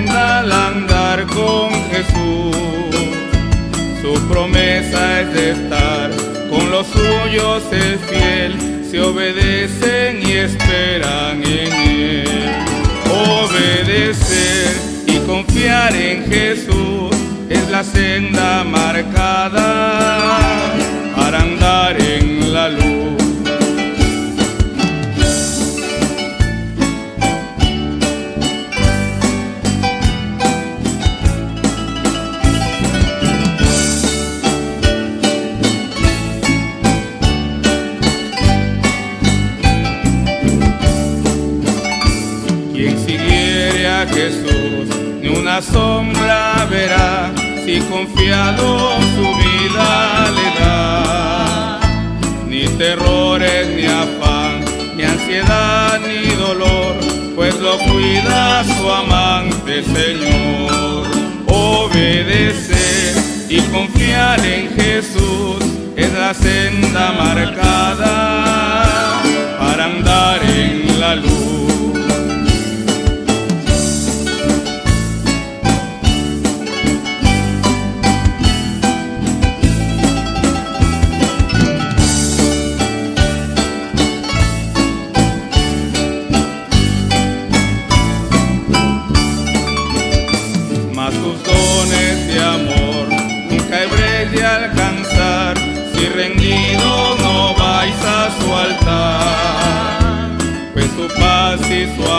Al 0.10 0.52
andar 0.52 1.26
con 1.28 1.72
Jesús. 1.92 2.56
Su 4.02 4.14
promesa 4.28 5.22
es 5.22 5.34
de 5.34 5.52
estar 5.52 6.12
con 6.52 6.70
los 6.70 6.86
suyos 6.88 7.64
es 7.72 8.00
fiel, 8.10 8.86
se 8.90 9.00
obedecen 9.00 10.22
y 10.22 10.32
esperan 10.34 11.42
en 11.44 11.74
Él. 11.74 12.52
Obedecer 13.10 14.76
y 15.08 15.18
confiar 15.20 15.96
en 15.96 16.26
Jesús 16.30 17.16
es 17.50 17.70
la 17.70 17.84
senda 17.84 18.66
marcada 18.66 20.38
para 21.16 21.42
andar 21.42 22.02
en 22.02 22.54
la 22.54 22.68
luz. 22.70 23.31
Jesús, 44.08 44.88
ni 45.22 45.28
una 45.30 45.62
sombra 45.62 46.66
verá, 46.70 47.32
si 47.66 47.80
confiado 47.82 48.96
su 49.16 49.22
vida 49.22 50.32
le 50.38 50.48
da. 50.60 51.80
Ni 52.48 52.64
terrores, 52.78 53.68
ni 53.76 53.86
afán, 53.86 54.64
ni 54.96 55.04
ansiedad, 55.04 56.00
ni 56.08 56.32
dolor, 56.36 56.96
pues 57.36 57.60
lo 57.60 57.78
cuida 57.78 58.64
su 58.64 58.90
amante 58.90 59.84
Señor. 59.84 61.08
Obedecer 61.48 63.16
y 63.50 63.60
confiar 63.72 64.40
en 64.46 64.70
Jesús 64.76 65.58
es 65.96 66.14
la 66.14 66.34
senda 66.34 67.12
marcada 67.12 69.22
para 69.60 69.86
andar 69.86 70.40
en 70.44 71.00
la 71.00 71.16
luz. 71.16 72.01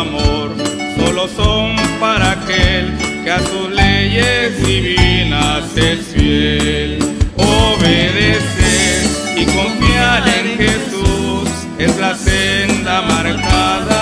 Amor 0.02 0.50
solo 0.96 1.28
son 1.28 1.76
para 2.00 2.32
aquel 2.32 2.96
que 3.24 3.30
a 3.30 3.38
sus 3.38 3.70
leyes 3.70 4.66
divinas 4.66 5.76
es 5.76 6.00
fiel. 6.14 6.98
Obedecer 7.36 9.00
y 9.36 9.44
confiar 9.46 10.22
en 10.28 10.46
Jesús 10.58 11.48
es 11.78 11.96
la 11.98 12.14
senda 12.16 13.02
marcada 13.02 14.01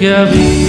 gabi 0.00 0.59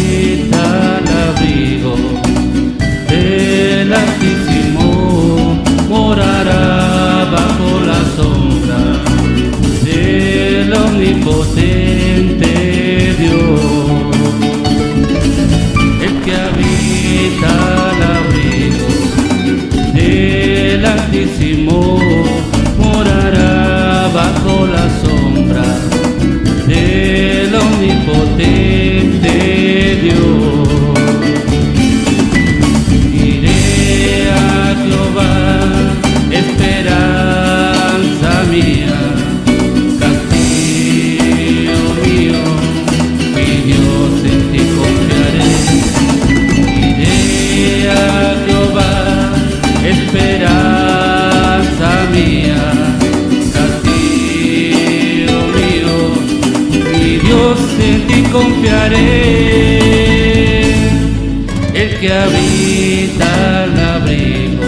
que 62.02 62.12
habita 62.12 63.66
el 63.66 63.80
abrigo 63.80 64.64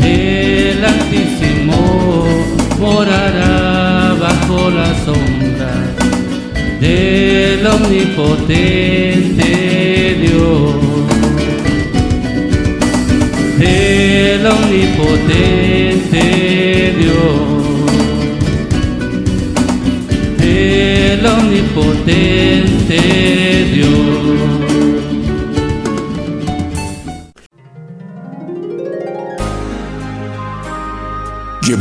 del 0.00 0.84
Altísimo 0.84 2.26
morará 2.80 4.16
bajo 4.20 4.70
la 4.70 4.88
sombra 5.04 5.72
del 6.80 7.64
Omnipotente. 7.64 8.75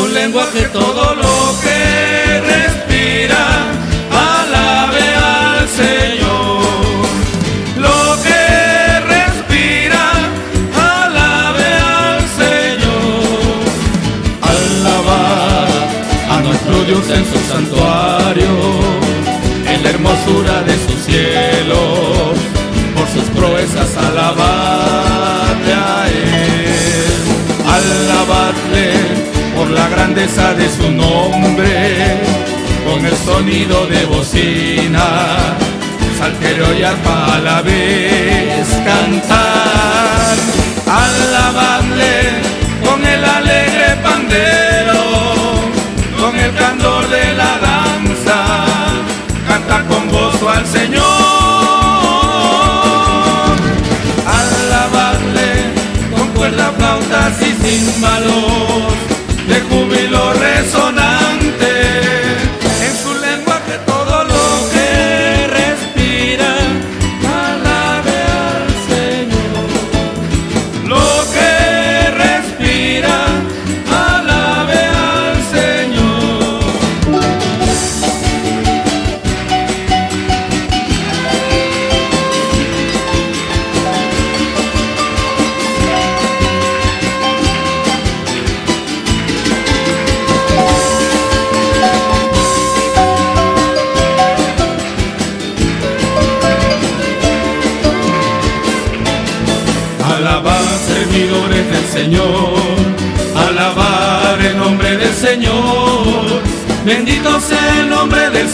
Su 0.00 0.08
lenguaje 0.08 0.62
todo 0.72 0.89
de 30.20 30.68
su 30.68 30.90
nombre, 30.90 32.20
con 32.84 33.06
el 33.06 33.16
sonido 33.16 33.86
de 33.86 34.04
bocina 34.04 35.56
saltero 36.18 36.74
y 36.78 36.82
arpa 36.82 37.36
a 37.36 37.38
la 37.38 37.62
vez 37.62 38.68
cantar, 38.84 40.36
alabadle 40.86 42.42
con 42.84 43.02
el 43.06 43.24
alegre 43.24 43.96
pandero, 44.02 45.00
con 46.20 46.38
el 46.38 46.54
candor 46.54 47.08
de 47.08 47.32
la 47.32 47.58
danza, 47.58 48.44
canta 49.48 49.86
con 49.86 50.06
gozo 50.10 50.50
al 50.50 50.66
Señor, 50.66 51.00
alabadle 54.38 55.50
con 56.14 56.28
cuerda, 56.34 56.72
flautas 56.76 57.40
y 57.40 57.52
címbalos, 57.62 58.49
de 58.49 58.49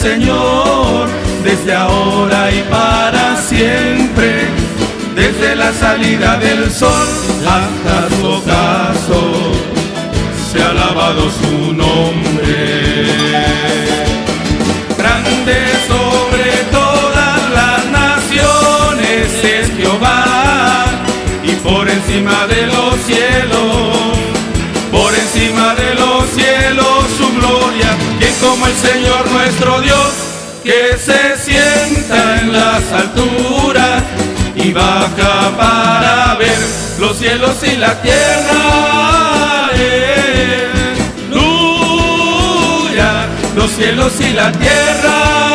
Señor, 0.07 1.09
desde 1.43 1.73
ahora 1.73 2.49
y 2.49 2.61
para 2.69 3.35
siempre, 3.35 4.47
desde 5.13 5.53
la 5.53 5.73
salida 5.73 6.37
del 6.37 6.71
sol 6.71 7.07
hasta 7.45 8.15
su 8.15 8.25
ocaso, 8.25 9.51
se 10.49 10.63
ha 10.63 10.69
alabado 10.69 11.29
su 11.29 11.73
nombre 11.73 12.36
como 28.47 28.65
el 28.65 28.75
Señor 28.75 29.29
nuestro 29.31 29.81
Dios, 29.81 30.09
que 30.63 30.97
se 30.97 31.37
sienta 31.37 32.39
en 32.39 32.53
las 32.53 32.81
alturas 32.91 34.03
y 34.55 34.71
baja 34.71 35.51
para 35.57 36.35
ver 36.35 36.57
los 36.99 37.17
cielos 37.17 37.57
y 37.63 37.77
la 37.77 38.01
tierra. 38.01 38.87
Los 43.55 43.71
cielos 43.71 44.13
y 44.21 44.33
la 44.33 44.51
tierra. 44.51 45.46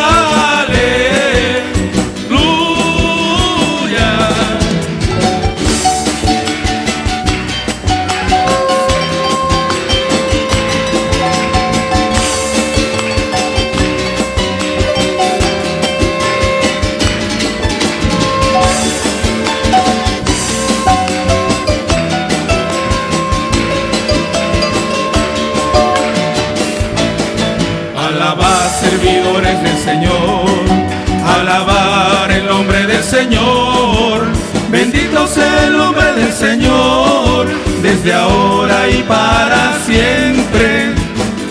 Desde 37.92 38.14
ahora 38.14 38.88
y 38.88 39.02
para 39.02 39.78
siempre, 39.84 40.94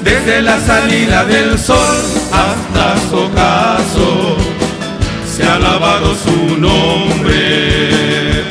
desde 0.01 0.41
la 0.41 0.59
salida 0.59 1.23
del 1.25 1.57
sol 1.59 1.97
hasta 2.31 3.09
su 3.09 3.17
ocaso, 3.17 4.37
se 5.31 5.43
ha 5.43 5.55
alabado 5.55 6.15
su 6.15 6.57
nombre. 6.57 8.43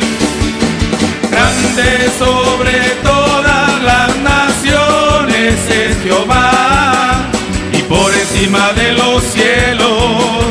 Grande 1.30 2.11
sobre 2.16 2.78
todas 3.03 3.82
las 3.82 4.16
naciones 4.18 5.55
es 5.68 5.97
Jehová 6.05 7.28
y 7.72 7.82
por 7.82 8.14
encima 8.14 8.72
de 8.74 8.93
los 8.93 9.22
cielos, 9.24 10.45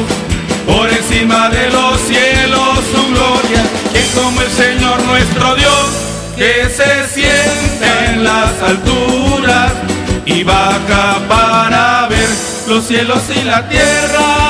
por 0.67 0.89
encima 0.89 1.49
de 1.49 1.69
los 1.69 2.01
cielos 2.01 2.79
su 2.93 3.01
gloria, 3.13 3.63
quien 3.93 4.07
como 4.13 4.41
el 4.41 4.51
Señor 4.51 5.01
nuestro 5.03 5.55
Dios, 5.55 5.85
que 6.35 6.69
sienta 6.75 7.08
las 8.23 8.61
alturas 8.61 9.73
y 10.25 10.43
baja 10.43 11.19
para 11.27 12.07
ver 12.07 12.29
los 12.67 12.85
cielos 12.85 13.23
y 13.35 13.43
la 13.43 13.67
tierra. 13.67 14.48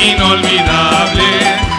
Inolvidable, 0.00 1.22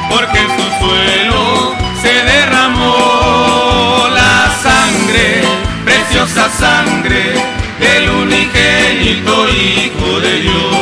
porque 0.09 0.39
en 0.39 0.49
su 0.49 0.67
suelo 0.79 1.75
se 2.01 2.13
derramó 2.23 4.07
la 4.13 4.51
sangre, 4.61 5.43
preciosa 5.83 6.49
sangre 6.49 7.33
del 7.79 8.09
unigénito 8.09 9.47
Hijo 9.49 10.19
de 10.19 10.41
Dios. 10.41 10.75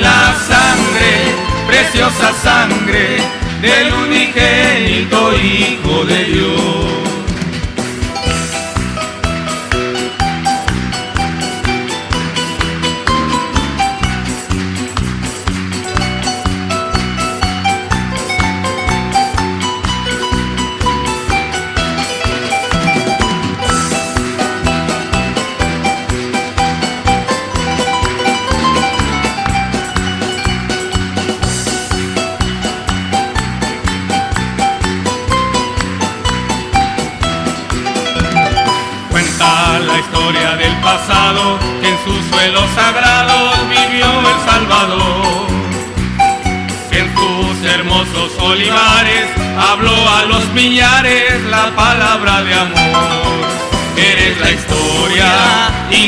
La 0.00 0.34
sangre, 0.46 1.34
preciosa 1.66 2.32
sangre 2.42 3.18
del 3.62 3.92
unigénito 3.92 5.32
Hijo 5.36 6.04
de 6.04 6.24
Dios. 6.24 6.75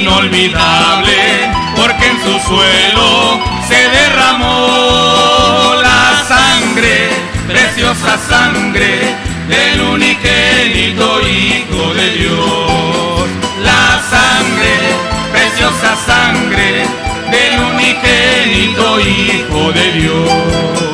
Inolvidable, 0.00 1.16
porque 1.76 2.06
en 2.06 2.18
su 2.22 2.38
suelo 2.46 3.40
se 3.66 3.88
derramó 3.90 5.74
la 5.82 6.24
sangre, 6.26 7.10
preciosa 7.46 8.18
sangre 8.28 9.16
del 9.48 9.80
unigénito 9.80 11.20
Hijo 11.22 11.94
de 11.94 12.10
Dios. 12.12 13.28
La 13.62 14.00
sangre 14.10 14.74
preciosa 15.32 15.96
sangre 16.06 16.84
del 17.30 17.60
unigénito 17.60 19.00
Hijo 19.00 19.72
de 19.72 19.92
Dios. 19.92 20.87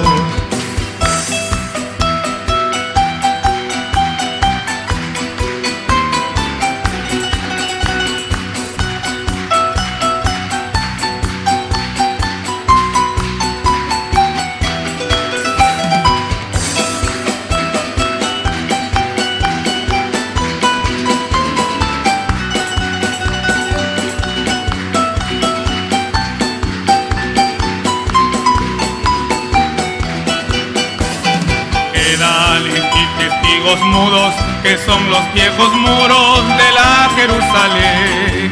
Que 34.65 34.79
son 34.79 35.11
los 35.11 35.35
viejos 35.35 35.75
muros 35.75 36.49
de 36.57 36.73
la 36.73 37.11
Jerusalén. 37.17 38.51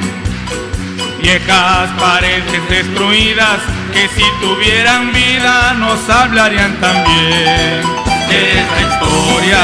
Viejas 1.19 1.89
paredes 1.99 2.69
destruidas 2.69 3.61
que 3.95 4.07
si 4.09 4.25
tuvieran 4.43 5.11
vida 5.15 5.73
nos 5.79 6.11
hablarían 6.11 6.77
también. 6.83 7.81
Es 8.29 8.65
la 8.75 8.83
historia 8.91 9.63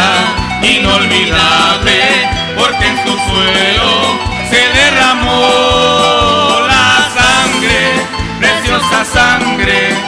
inolvidable 0.62 2.01
porque 2.57 2.86
en 2.86 2.96
su 3.05 3.12
suelo 3.12 3.90
se 4.49 4.62
derramó 4.78 6.61
la 6.66 7.11
sangre, 7.20 8.07
preciosa 8.40 9.05
sangre 9.05 10.08